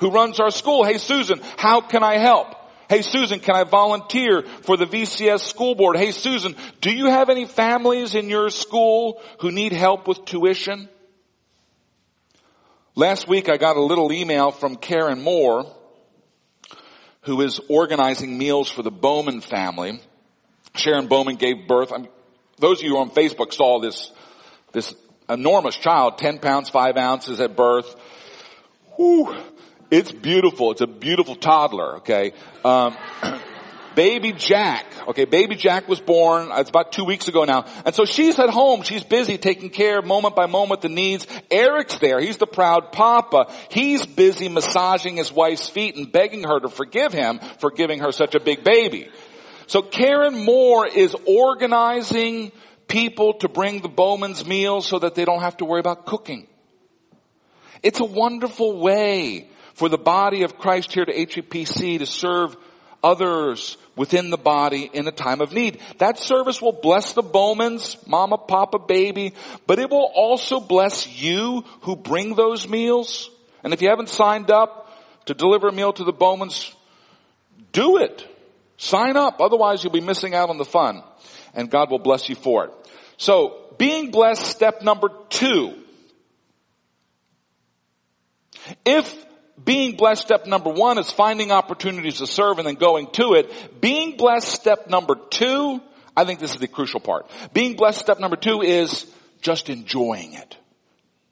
who 0.00 0.10
runs 0.10 0.40
our 0.40 0.50
school. 0.50 0.84
Hey 0.84 0.98
Susan, 0.98 1.40
how 1.56 1.80
can 1.80 2.02
I 2.02 2.18
help? 2.18 2.48
Hey 2.88 3.02
Susan, 3.02 3.38
can 3.38 3.54
I 3.54 3.62
volunteer 3.62 4.42
for 4.62 4.76
the 4.76 4.86
VCS 4.86 5.42
school 5.42 5.76
board? 5.76 5.96
Hey 5.96 6.10
Susan, 6.10 6.56
do 6.80 6.92
you 6.92 7.06
have 7.06 7.30
any 7.30 7.44
families 7.44 8.16
in 8.16 8.28
your 8.28 8.50
school 8.50 9.22
who 9.38 9.52
need 9.52 9.72
help 9.72 10.08
with 10.08 10.24
tuition? 10.24 10.88
Last 12.96 13.28
week 13.28 13.48
I 13.48 13.56
got 13.56 13.76
a 13.76 13.82
little 13.82 14.12
email 14.12 14.50
from 14.50 14.74
Karen 14.74 15.20
Moore, 15.20 15.64
who 17.22 17.40
is 17.42 17.60
organizing 17.68 18.36
meals 18.36 18.68
for 18.68 18.82
the 18.82 18.90
Bowman 18.90 19.40
family. 19.42 20.00
Sharon 20.74 21.06
Bowman 21.06 21.36
gave 21.36 21.68
birth. 21.68 21.92
I'm, 21.92 22.08
those 22.58 22.80
of 22.80 22.84
you 22.84 22.98
on 22.98 23.10
Facebook 23.10 23.52
saw 23.52 23.80
this, 23.80 24.10
this 24.72 24.92
enormous 25.28 25.76
child, 25.76 26.18
10 26.18 26.40
pounds, 26.40 26.68
5 26.68 26.96
ounces 26.96 27.40
at 27.40 27.54
birth. 27.54 27.94
Whew, 28.96 29.36
it's 29.92 30.10
beautiful. 30.10 30.72
It's 30.72 30.80
a 30.80 30.88
beautiful 30.88 31.36
toddler, 31.36 31.98
okay? 31.98 32.32
Um, 32.64 32.96
baby 33.94 34.32
Jack. 34.32 34.86
Okay, 35.08 35.24
baby 35.24 35.56
Jack 35.56 35.88
was 35.88 36.00
born. 36.00 36.50
Uh, 36.50 36.60
it's 36.60 36.70
about 36.70 36.92
two 36.92 37.04
weeks 37.04 37.28
ago 37.28 37.44
now. 37.44 37.64
And 37.84 37.94
so 37.94 38.04
she's 38.04 38.38
at 38.38 38.50
home. 38.50 38.82
She's 38.82 39.04
busy 39.04 39.38
taking 39.38 39.70
care 39.70 40.02
moment 40.02 40.36
by 40.36 40.46
moment 40.46 40.82
the 40.82 40.88
needs. 40.88 41.26
Eric's 41.50 41.98
there. 41.98 42.20
He's 42.20 42.36
the 42.36 42.46
proud 42.46 42.92
papa. 42.92 43.52
He's 43.70 44.06
busy 44.06 44.48
massaging 44.48 45.16
his 45.16 45.32
wife's 45.32 45.68
feet 45.68 45.96
and 45.96 46.10
begging 46.10 46.44
her 46.44 46.60
to 46.60 46.68
forgive 46.68 47.12
him 47.12 47.40
for 47.58 47.70
giving 47.70 48.00
her 48.00 48.12
such 48.12 48.34
a 48.34 48.40
big 48.40 48.64
baby. 48.64 49.08
So 49.66 49.82
Karen 49.82 50.44
Moore 50.44 50.86
is 50.86 51.14
organizing 51.26 52.52
people 52.88 53.34
to 53.34 53.48
bring 53.48 53.82
the 53.82 53.88
Bowman's 53.88 54.44
meals 54.44 54.86
so 54.86 54.98
that 54.98 55.14
they 55.14 55.24
don't 55.24 55.42
have 55.42 55.56
to 55.58 55.64
worry 55.64 55.80
about 55.80 56.06
cooking. 56.06 56.48
It's 57.82 58.00
a 58.00 58.04
wonderful 58.04 58.80
way 58.80 59.48
for 59.74 59.88
the 59.88 59.96
body 59.96 60.42
of 60.42 60.58
Christ 60.58 60.92
here 60.92 61.04
to 61.04 61.12
HVPC 61.12 62.00
to 62.00 62.06
serve 62.06 62.56
others 63.02 63.76
within 63.96 64.30
the 64.30 64.38
body 64.38 64.90
in 64.92 65.06
a 65.06 65.12
time 65.12 65.40
of 65.40 65.52
need. 65.52 65.80
That 65.98 66.18
service 66.18 66.60
will 66.60 66.72
bless 66.72 67.12
the 67.12 67.22
Bowmans, 67.22 67.96
mama, 68.06 68.38
papa, 68.38 68.78
baby, 68.78 69.34
but 69.66 69.78
it 69.78 69.90
will 69.90 70.10
also 70.14 70.60
bless 70.60 71.06
you 71.20 71.64
who 71.82 71.96
bring 71.96 72.34
those 72.34 72.68
meals. 72.68 73.30
And 73.62 73.72
if 73.72 73.82
you 73.82 73.88
haven't 73.88 74.08
signed 74.08 74.50
up 74.50 74.90
to 75.26 75.34
deliver 75.34 75.68
a 75.68 75.72
meal 75.72 75.92
to 75.92 76.04
the 76.04 76.12
Bowmans, 76.12 76.72
do 77.72 77.98
it. 77.98 78.26
Sign 78.76 79.16
up. 79.16 79.40
Otherwise 79.40 79.84
you'll 79.84 79.92
be 79.92 80.00
missing 80.00 80.34
out 80.34 80.50
on 80.50 80.58
the 80.58 80.64
fun 80.64 81.02
and 81.54 81.70
God 81.70 81.90
will 81.90 81.98
bless 81.98 82.28
you 82.28 82.34
for 82.34 82.64
it. 82.64 82.70
So 83.16 83.74
being 83.76 84.10
blessed, 84.10 84.46
step 84.46 84.82
number 84.82 85.10
two. 85.28 85.74
If 88.84 89.26
being 89.64 89.96
blessed 89.96 90.22
step 90.22 90.46
number 90.46 90.70
one 90.70 90.98
is 90.98 91.10
finding 91.10 91.50
opportunities 91.52 92.18
to 92.18 92.26
serve 92.26 92.58
and 92.58 92.66
then 92.66 92.76
going 92.76 93.08
to 93.12 93.34
it. 93.34 93.80
Being 93.80 94.16
blessed 94.16 94.48
step 94.48 94.88
number 94.88 95.16
two, 95.30 95.80
I 96.16 96.24
think 96.24 96.40
this 96.40 96.54
is 96.54 96.60
the 96.60 96.68
crucial 96.68 97.00
part. 97.00 97.30
Being 97.52 97.76
blessed 97.76 97.98
step 97.98 98.20
number 98.20 98.36
two 98.36 98.62
is 98.62 99.06
just 99.42 99.70
enjoying 99.70 100.34
it. 100.34 100.56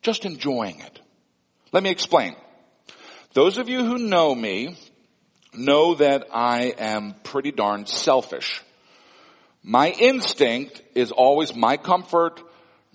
Just 0.03 0.25
enjoying 0.25 0.81
it. 0.81 1.01
Let 1.73 1.83
me 1.83 1.91
explain. 1.91 2.37
Those 3.35 3.59
of 3.59 3.69
you 3.69 3.85
who 3.85 3.99
know 3.99 4.35
me 4.35 4.77
know 5.55 5.95
that 5.95 6.29
I 6.33 6.75
am 6.79 7.14
pretty 7.23 7.53
darn 7.53 7.87
selfish. 7.87 8.62
My 9.62 9.91
instinct 9.91 10.83
is 10.95 11.12
always 11.12 11.55
my 11.55 11.77
comfort, 11.77 12.41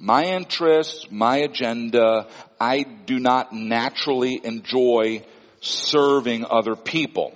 my 0.04 0.26
interests, 0.26 1.08
my 1.10 1.38
agenda. 1.38 2.28
I 2.60 2.84
do 2.84 3.20
not 3.20 3.54
naturally 3.54 4.42
enjoy 4.44 5.24
serving 5.62 6.44
other 6.50 6.76
people. 6.76 7.34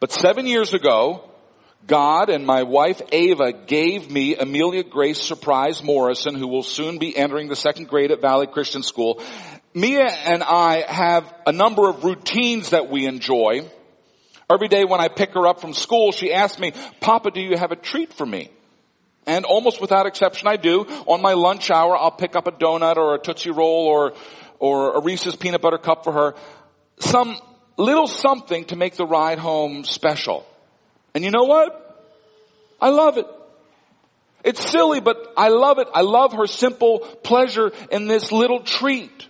But 0.00 0.12
seven 0.12 0.46
years 0.46 0.72
ago, 0.72 1.28
God 1.86 2.30
and 2.30 2.46
my 2.46 2.62
wife 2.62 3.02
Ava 3.12 3.52
gave 3.52 4.10
me 4.10 4.36
Amelia 4.36 4.84
Grace 4.84 5.20
Surprise 5.20 5.82
Morrison, 5.82 6.34
who 6.34 6.48
will 6.48 6.62
soon 6.62 6.96
be 6.96 7.14
entering 7.14 7.48
the 7.48 7.56
second 7.56 7.88
grade 7.88 8.10
at 8.10 8.22
Valley 8.22 8.46
Christian 8.46 8.82
School. 8.82 9.22
Mia 9.74 10.06
and 10.06 10.42
I 10.42 10.84
have 10.88 11.30
a 11.46 11.52
number 11.52 11.90
of 11.90 12.04
routines 12.04 12.70
that 12.70 12.88
we 12.88 13.06
enjoy. 13.06 13.68
Every 14.50 14.68
day 14.68 14.86
when 14.86 15.00
I 15.00 15.08
pick 15.08 15.34
her 15.34 15.46
up 15.46 15.60
from 15.60 15.74
school, 15.74 16.12
she 16.12 16.32
asks 16.32 16.58
me, 16.58 16.72
Papa, 17.00 17.32
do 17.32 17.42
you 17.42 17.58
have 17.58 17.70
a 17.70 17.76
treat 17.76 18.14
for 18.14 18.24
me? 18.24 18.50
And 19.28 19.44
almost 19.44 19.80
without 19.80 20.06
exception 20.06 20.48
I 20.48 20.56
do. 20.56 20.86
On 21.06 21.20
my 21.20 21.34
lunch 21.34 21.70
hour, 21.70 21.96
I'll 21.96 22.10
pick 22.10 22.34
up 22.34 22.48
a 22.48 22.50
donut 22.50 22.96
or 22.96 23.14
a 23.14 23.18
Tootsie 23.18 23.50
Roll 23.50 23.86
or, 23.86 24.14
or 24.58 24.96
a 24.96 25.00
Reese's 25.00 25.36
peanut 25.36 25.60
butter 25.60 25.76
cup 25.76 26.02
for 26.02 26.12
her. 26.12 26.34
Some 26.98 27.38
little 27.76 28.06
something 28.06 28.64
to 28.66 28.76
make 28.76 28.96
the 28.96 29.04
ride 29.06 29.38
home 29.38 29.84
special. 29.84 30.46
And 31.14 31.24
you 31.24 31.30
know 31.30 31.44
what? 31.44 31.84
I 32.80 32.88
love 32.88 33.18
it. 33.18 33.26
It's 34.44 34.70
silly, 34.70 35.00
but 35.00 35.34
I 35.36 35.48
love 35.48 35.78
it. 35.78 35.88
I 35.92 36.00
love 36.00 36.32
her 36.32 36.46
simple 36.46 37.00
pleasure 37.00 37.70
in 37.90 38.06
this 38.06 38.32
little 38.32 38.60
treat. 38.60 39.26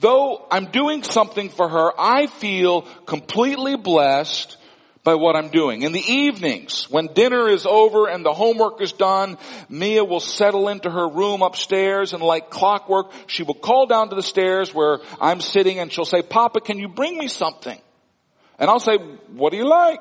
Though 0.00 0.46
I'm 0.50 0.66
doing 0.66 1.02
something 1.02 1.48
for 1.48 1.68
her, 1.68 1.90
I 1.98 2.26
feel 2.26 2.82
completely 3.06 3.76
blessed 3.76 4.58
by 5.06 5.14
what 5.14 5.36
I'm 5.36 5.50
doing. 5.50 5.82
In 5.82 5.92
the 5.92 6.04
evenings, 6.04 6.90
when 6.90 7.06
dinner 7.14 7.48
is 7.48 7.64
over 7.64 8.08
and 8.08 8.26
the 8.26 8.34
homework 8.34 8.80
is 8.80 8.90
done, 8.90 9.38
Mia 9.68 10.04
will 10.04 10.18
settle 10.18 10.68
into 10.68 10.90
her 10.90 11.08
room 11.08 11.42
upstairs 11.42 12.12
and 12.12 12.20
like 12.20 12.50
clockwork, 12.50 13.12
she 13.28 13.44
will 13.44 13.54
call 13.54 13.86
down 13.86 14.10
to 14.10 14.16
the 14.16 14.22
stairs 14.22 14.74
where 14.74 14.98
I'm 15.20 15.40
sitting 15.40 15.78
and 15.78 15.92
she'll 15.92 16.04
say, 16.04 16.22
Papa, 16.22 16.60
can 16.60 16.80
you 16.80 16.88
bring 16.88 17.16
me 17.16 17.28
something? 17.28 17.80
And 18.58 18.68
I'll 18.68 18.80
say, 18.80 18.96
what 18.96 19.52
do 19.52 19.58
you 19.58 19.68
like? 19.68 20.00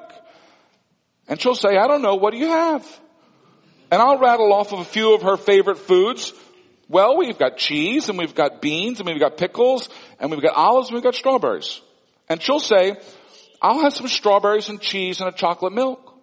And 1.27 1.39
she'll 1.39 1.53
say, 1.53 1.77
I 1.77 1.87
don't 1.87 2.01
know, 2.01 2.15
what 2.15 2.33
do 2.33 2.39
you 2.39 2.47
have? 2.47 2.99
And 3.91 4.01
I'll 4.01 4.17
rattle 4.17 4.51
off 4.53 4.73
of 4.73 4.79
a 4.79 4.85
few 4.85 5.13
of 5.13 5.21
her 5.21 5.37
favorite 5.37 5.77
foods. 5.77 6.33
Well, 6.89 7.15
we've 7.15 7.37
got 7.37 7.57
cheese 7.57 8.09
and 8.09 8.17
we've 8.17 8.33
got 8.33 8.59
beans 8.59 8.99
and 8.99 9.07
we've 9.07 9.19
got 9.19 9.37
pickles 9.37 9.87
and 10.19 10.31
we've 10.31 10.41
got 10.41 10.55
olives 10.55 10.87
and 10.87 10.95
we've 10.95 11.03
got 11.03 11.13
strawberries. 11.13 11.79
And 12.27 12.41
she'll 12.41 12.59
say, 12.59 12.97
I'll 13.65 13.79
have 13.79 13.95
some 13.95 14.07
strawberries 14.07 14.69
and 14.69 14.79
cheese 14.79 15.21
and 15.21 15.27
a 15.27 15.31
chocolate 15.31 15.73
milk. 15.73 16.13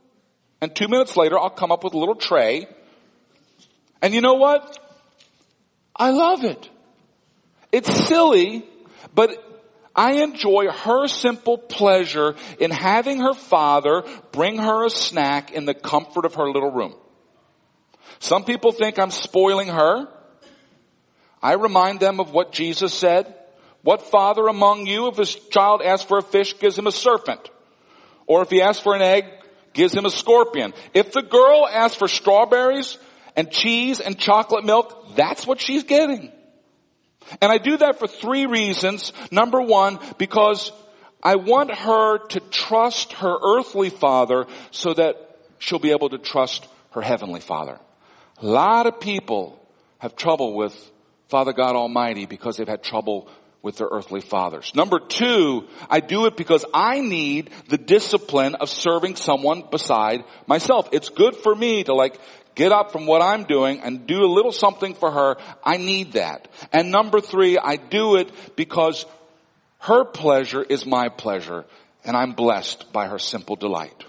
And 0.60 0.72
two 0.72 0.86
minutes 0.86 1.16
later, 1.16 1.36
I'll 1.36 1.50
come 1.50 1.72
up 1.72 1.82
with 1.82 1.92
a 1.92 1.98
little 1.98 2.14
tray. 2.14 2.68
And 4.00 4.14
you 4.14 4.20
know 4.20 4.34
what? 4.34 4.78
I 5.96 6.10
love 6.10 6.44
it. 6.44 6.70
It's 7.72 7.92
silly, 8.06 8.64
but 9.12 9.30
I 9.92 10.22
enjoy 10.22 10.68
her 10.70 11.08
simple 11.08 11.58
pleasure 11.58 12.36
in 12.60 12.70
having 12.70 13.18
her 13.18 13.34
father 13.34 14.04
bring 14.30 14.58
her 14.58 14.86
a 14.86 14.90
snack 14.90 15.50
in 15.50 15.64
the 15.64 15.74
comfort 15.74 16.24
of 16.24 16.36
her 16.36 16.48
little 16.48 16.70
room. 16.70 16.94
Some 18.20 18.44
people 18.44 18.70
think 18.70 19.00
I'm 19.00 19.10
spoiling 19.10 19.66
her. 19.66 20.06
I 21.42 21.54
remind 21.54 21.98
them 21.98 22.20
of 22.20 22.30
what 22.30 22.52
Jesus 22.52 22.94
said. 22.94 23.34
What 23.82 24.02
father 24.02 24.46
among 24.46 24.86
you, 24.86 25.08
if 25.08 25.16
his 25.16 25.34
child 25.34 25.82
asks 25.82 26.06
for 26.06 26.18
a 26.18 26.22
fish, 26.22 26.58
gives 26.58 26.78
him 26.78 26.86
a 26.86 26.92
serpent? 26.92 27.50
Or 28.26 28.42
if 28.42 28.50
he 28.50 28.62
asks 28.62 28.82
for 28.82 28.94
an 28.94 29.02
egg, 29.02 29.24
gives 29.72 29.94
him 29.94 30.06
a 30.06 30.10
scorpion? 30.10 30.72
If 30.94 31.12
the 31.12 31.22
girl 31.22 31.66
asks 31.66 31.96
for 31.96 32.08
strawberries 32.08 32.98
and 33.36 33.50
cheese 33.50 34.00
and 34.00 34.18
chocolate 34.18 34.64
milk, 34.64 35.16
that's 35.16 35.46
what 35.46 35.60
she's 35.60 35.82
getting. 35.82 36.30
And 37.40 37.50
I 37.50 37.58
do 37.58 37.76
that 37.78 37.98
for 37.98 38.06
three 38.06 38.46
reasons. 38.46 39.12
Number 39.30 39.60
one, 39.60 39.98
because 40.18 40.72
I 41.22 41.36
want 41.36 41.72
her 41.72 42.18
to 42.28 42.40
trust 42.40 43.14
her 43.14 43.36
earthly 43.42 43.90
father 43.90 44.46
so 44.70 44.94
that 44.94 45.16
she'll 45.58 45.78
be 45.78 45.92
able 45.92 46.10
to 46.10 46.18
trust 46.18 46.66
her 46.90 47.00
heavenly 47.00 47.40
father. 47.40 47.78
A 48.38 48.46
lot 48.46 48.86
of 48.86 49.00
people 49.00 49.58
have 49.98 50.16
trouble 50.16 50.54
with 50.54 50.74
Father 51.28 51.52
God 51.52 51.76
Almighty 51.76 52.26
because 52.26 52.56
they've 52.56 52.68
had 52.68 52.82
trouble 52.82 53.28
with 53.62 53.76
their 53.76 53.88
earthly 53.90 54.20
fathers. 54.20 54.72
Number 54.74 54.98
two, 54.98 55.68
I 55.88 56.00
do 56.00 56.26
it 56.26 56.36
because 56.36 56.64
I 56.74 57.00
need 57.00 57.50
the 57.68 57.78
discipline 57.78 58.56
of 58.56 58.68
serving 58.68 59.16
someone 59.16 59.64
beside 59.70 60.24
myself. 60.46 60.88
It's 60.92 61.08
good 61.08 61.36
for 61.36 61.54
me 61.54 61.84
to 61.84 61.94
like 61.94 62.18
get 62.54 62.72
up 62.72 62.90
from 62.92 63.06
what 63.06 63.22
I'm 63.22 63.44
doing 63.44 63.80
and 63.80 64.06
do 64.06 64.24
a 64.24 64.32
little 64.32 64.52
something 64.52 64.94
for 64.94 65.10
her. 65.10 65.36
I 65.64 65.76
need 65.76 66.12
that. 66.12 66.48
And 66.72 66.90
number 66.90 67.20
three, 67.20 67.56
I 67.56 67.76
do 67.76 68.16
it 68.16 68.30
because 68.56 69.06
her 69.78 70.04
pleasure 70.04 70.62
is 70.62 70.84
my 70.84 71.08
pleasure 71.08 71.64
and 72.04 72.16
I'm 72.16 72.32
blessed 72.32 72.92
by 72.92 73.06
her 73.06 73.18
simple 73.18 73.56
delight. 73.56 74.04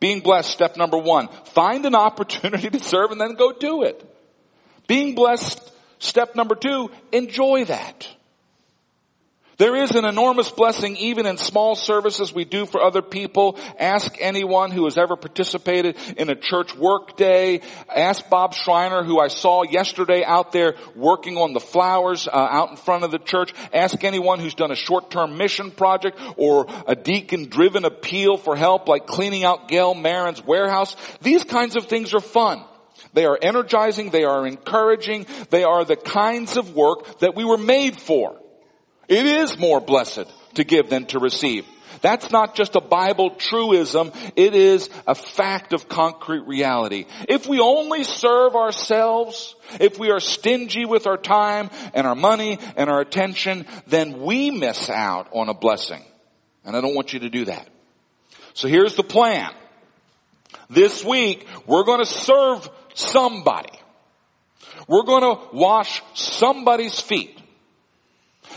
Being 0.00 0.20
blessed, 0.20 0.50
step 0.50 0.76
number 0.76 0.98
one, 0.98 1.28
find 1.54 1.86
an 1.86 1.94
opportunity 1.94 2.70
to 2.70 2.80
serve 2.80 3.12
and 3.12 3.20
then 3.20 3.34
go 3.34 3.52
do 3.52 3.84
it. 3.84 4.04
Being 4.86 5.14
blessed, 5.14 5.60
step 6.00 6.34
number 6.34 6.56
two, 6.56 6.90
enjoy 7.12 7.64
that. 7.66 8.06
There 9.56 9.76
is 9.76 9.92
an 9.92 10.04
enormous 10.04 10.50
blessing 10.50 10.96
even 10.96 11.26
in 11.26 11.36
small 11.36 11.76
services 11.76 12.32
we 12.32 12.44
do 12.44 12.66
for 12.66 12.82
other 12.82 13.02
people. 13.02 13.58
Ask 13.78 14.16
anyone 14.20 14.70
who 14.70 14.84
has 14.84 14.98
ever 14.98 15.16
participated 15.16 15.96
in 16.16 16.28
a 16.28 16.34
church 16.34 16.74
work 16.76 17.16
day. 17.16 17.60
Ask 17.94 18.28
Bob 18.28 18.54
Schreiner 18.54 19.04
who 19.04 19.20
I 19.20 19.28
saw 19.28 19.62
yesterday 19.62 20.24
out 20.24 20.52
there 20.52 20.74
working 20.96 21.36
on 21.36 21.52
the 21.52 21.60
flowers 21.60 22.26
uh, 22.26 22.32
out 22.32 22.70
in 22.70 22.76
front 22.76 23.04
of 23.04 23.10
the 23.10 23.18
church. 23.18 23.54
Ask 23.72 24.02
anyone 24.02 24.40
who's 24.40 24.54
done 24.54 24.72
a 24.72 24.76
short-term 24.76 25.38
mission 25.38 25.70
project 25.70 26.18
or 26.36 26.66
a 26.88 26.96
deacon-driven 26.96 27.84
appeal 27.84 28.36
for 28.36 28.56
help 28.56 28.88
like 28.88 29.06
cleaning 29.06 29.44
out 29.44 29.68
Gail 29.68 29.94
Marin's 29.94 30.44
warehouse. 30.44 30.96
These 31.22 31.44
kinds 31.44 31.76
of 31.76 31.86
things 31.86 32.12
are 32.12 32.20
fun. 32.20 32.64
They 33.12 33.24
are 33.24 33.38
energizing. 33.40 34.10
They 34.10 34.24
are 34.24 34.46
encouraging. 34.46 35.26
They 35.50 35.62
are 35.62 35.84
the 35.84 35.96
kinds 35.96 36.56
of 36.56 36.74
work 36.74 37.20
that 37.20 37.36
we 37.36 37.44
were 37.44 37.58
made 37.58 38.00
for. 38.00 38.40
It 39.08 39.26
is 39.26 39.58
more 39.58 39.80
blessed 39.80 40.26
to 40.54 40.64
give 40.64 40.90
than 40.90 41.06
to 41.06 41.18
receive. 41.18 41.66
That's 42.00 42.30
not 42.30 42.54
just 42.54 42.76
a 42.76 42.80
Bible 42.80 43.30
truism, 43.30 44.12
it 44.36 44.54
is 44.54 44.90
a 45.06 45.14
fact 45.14 45.72
of 45.72 45.88
concrete 45.88 46.46
reality. 46.46 47.06
If 47.28 47.46
we 47.46 47.60
only 47.60 48.04
serve 48.04 48.56
ourselves, 48.56 49.54
if 49.80 49.98
we 49.98 50.10
are 50.10 50.20
stingy 50.20 50.84
with 50.84 51.06
our 51.06 51.16
time 51.16 51.70
and 51.94 52.06
our 52.06 52.14
money 52.14 52.58
and 52.76 52.90
our 52.90 53.00
attention, 53.00 53.66
then 53.86 54.20
we 54.20 54.50
miss 54.50 54.90
out 54.90 55.28
on 55.32 55.48
a 55.48 55.54
blessing. 55.54 56.02
And 56.64 56.76
I 56.76 56.80
don't 56.80 56.94
want 56.94 57.12
you 57.12 57.20
to 57.20 57.30
do 57.30 57.46
that. 57.46 57.68
So 58.54 58.68
here's 58.68 58.94
the 58.96 59.02
plan. 59.02 59.50
This 60.70 61.04
week, 61.04 61.46
we're 61.66 61.84
gonna 61.84 62.06
serve 62.06 62.68
somebody. 62.94 63.78
We're 64.88 65.04
gonna 65.04 65.38
wash 65.52 66.02
somebody's 66.14 67.00
feet. 67.00 67.38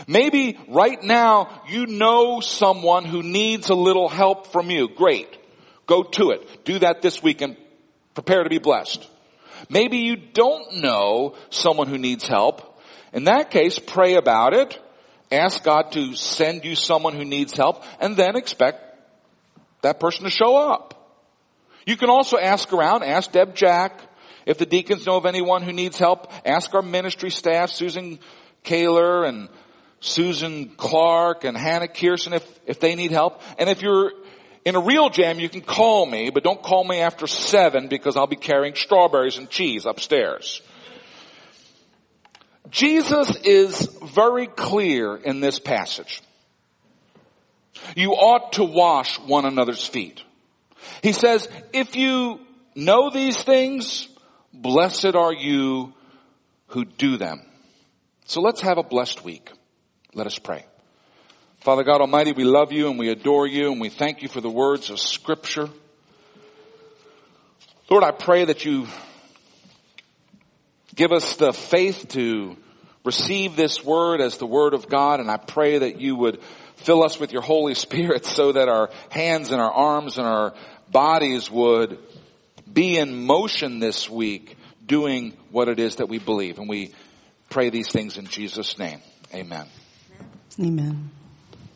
Maybe 0.06 0.58
right 0.68 1.02
now 1.02 1.62
you 1.68 1.86
know 1.86 2.40
someone 2.40 3.04
who 3.04 3.22
needs 3.22 3.68
a 3.68 3.74
little 3.74 4.08
help 4.08 4.48
from 4.48 4.70
you. 4.70 4.88
Great. 4.88 5.36
Go 5.86 6.02
to 6.02 6.30
it. 6.30 6.64
Do 6.64 6.78
that 6.80 7.02
this 7.02 7.22
week 7.22 7.40
and 7.40 7.56
prepare 8.14 8.42
to 8.42 8.50
be 8.50 8.58
blessed. 8.58 9.06
Maybe 9.68 9.98
you 9.98 10.16
don't 10.16 10.76
know 10.82 11.34
someone 11.50 11.88
who 11.88 11.98
needs 11.98 12.26
help. 12.26 12.80
In 13.12 13.24
that 13.24 13.50
case, 13.50 13.78
pray 13.78 14.14
about 14.14 14.54
it. 14.54 14.78
Ask 15.32 15.62
God 15.62 15.92
to 15.92 16.14
send 16.14 16.64
you 16.64 16.74
someone 16.74 17.14
who 17.14 17.24
needs 17.24 17.56
help 17.56 17.84
and 18.00 18.16
then 18.16 18.36
expect 18.36 18.82
that 19.82 20.00
person 20.00 20.24
to 20.24 20.30
show 20.30 20.56
up. 20.56 20.94
You 21.86 21.96
can 21.96 22.10
also 22.10 22.38
ask 22.38 22.72
around, 22.72 23.02
ask 23.02 23.32
Deb 23.32 23.54
Jack. 23.54 24.00
If 24.46 24.58
the 24.58 24.66
deacons 24.66 25.06
know 25.06 25.16
of 25.16 25.26
anyone 25.26 25.62
who 25.62 25.72
needs 25.72 25.98
help, 25.98 26.32
ask 26.46 26.74
our 26.74 26.82
ministry 26.82 27.30
staff, 27.30 27.70
Susan 27.70 28.18
Kaler 28.62 29.24
and 29.24 29.48
Susan 30.00 30.70
Clark 30.76 31.44
and 31.44 31.56
Hannah 31.56 31.88
Kierson 31.88 32.32
if, 32.32 32.60
if 32.66 32.80
they 32.80 32.94
need 32.94 33.10
help. 33.10 33.40
And 33.58 33.68
if 33.68 33.82
you're 33.82 34.12
in 34.64 34.76
a 34.76 34.80
real 34.80 35.10
jam, 35.10 35.40
you 35.40 35.48
can 35.48 35.62
call 35.62 36.06
me, 36.06 36.30
but 36.30 36.44
don't 36.44 36.62
call 36.62 36.84
me 36.84 37.00
after 37.00 37.26
seven 37.26 37.88
because 37.88 38.16
I'll 38.16 38.26
be 38.26 38.36
carrying 38.36 38.74
strawberries 38.74 39.38
and 39.38 39.48
cheese 39.48 39.86
upstairs. 39.86 40.62
Jesus 42.70 43.34
is 43.36 43.86
very 44.14 44.46
clear 44.46 45.16
in 45.16 45.40
this 45.40 45.58
passage. 45.58 46.22
You 47.96 48.12
ought 48.12 48.54
to 48.54 48.64
wash 48.64 49.18
one 49.20 49.46
another's 49.46 49.86
feet. 49.86 50.22
He 51.02 51.12
says, 51.12 51.48
if 51.72 51.96
you 51.96 52.40
know 52.74 53.10
these 53.10 53.42
things, 53.42 54.08
blessed 54.52 55.14
are 55.14 55.32
you 55.32 55.94
who 56.68 56.84
do 56.84 57.16
them. 57.16 57.42
So 58.26 58.42
let's 58.42 58.60
have 58.60 58.78
a 58.78 58.82
blessed 58.82 59.24
week. 59.24 59.50
Let 60.14 60.26
us 60.26 60.38
pray. 60.38 60.64
Father 61.60 61.84
God 61.84 62.00
Almighty, 62.00 62.32
we 62.32 62.44
love 62.44 62.72
you 62.72 62.88
and 62.88 62.98
we 62.98 63.10
adore 63.10 63.46
you 63.46 63.72
and 63.72 63.80
we 63.80 63.88
thank 63.88 64.22
you 64.22 64.28
for 64.28 64.40
the 64.40 64.50
words 64.50 64.90
of 64.90 64.98
scripture. 64.98 65.68
Lord, 67.90 68.04
I 68.04 68.12
pray 68.12 68.44
that 68.46 68.64
you 68.64 68.86
give 70.94 71.12
us 71.12 71.36
the 71.36 71.52
faith 71.52 72.08
to 72.10 72.56
receive 73.04 73.56
this 73.56 73.84
word 73.84 74.20
as 74.20 74.38
the 74.38 74.46
word 74.46 74.74
of 74.74 74.88
God 74.88 75.20
and 75.20 75.30
I 75.30 75.36
pray 75.36 75.78
that 75.78 76.00
you 76.00 76.16
would 76.16 76.40
fill 76.76 77.02
us 77.02 77.18
with 77.18 77.32
your 77.32 77.42
Holy 77.42 77.74
Spirit 77.74 78.24
so 78.24 78.52
that 78.52 78.68
our 78.68 78.90
hands 79.10 79.50
and 79.50 79.60
our 79.60 79.72
arms 79.72 80.16
and 80.16 80.26
our 80.26 80.54
bodies 80.90 81.50
would 81.50 81.98
be 82.72 82.96
in 82.98 83.26
motion 83.26 83.78
this 83.78 84.08
week 84.08 84.56
doing 84.86 85.36
what 85.50 85.68
it 85.68 85.78
is 85.78 85.96
that 85.96 86.08
we 86.08 86.18
believe. 86.18 86.58
And 86.58 86.68
we 86.68 86.94
pray 87.50 87.70
these 87.70 87.90
things 87.90 88.16
in 88.16 88.26
Jesus' 88.26 88.78
name. 88.78 89.00
Amen. 89.34 89.66
Amen. 90.60 91.17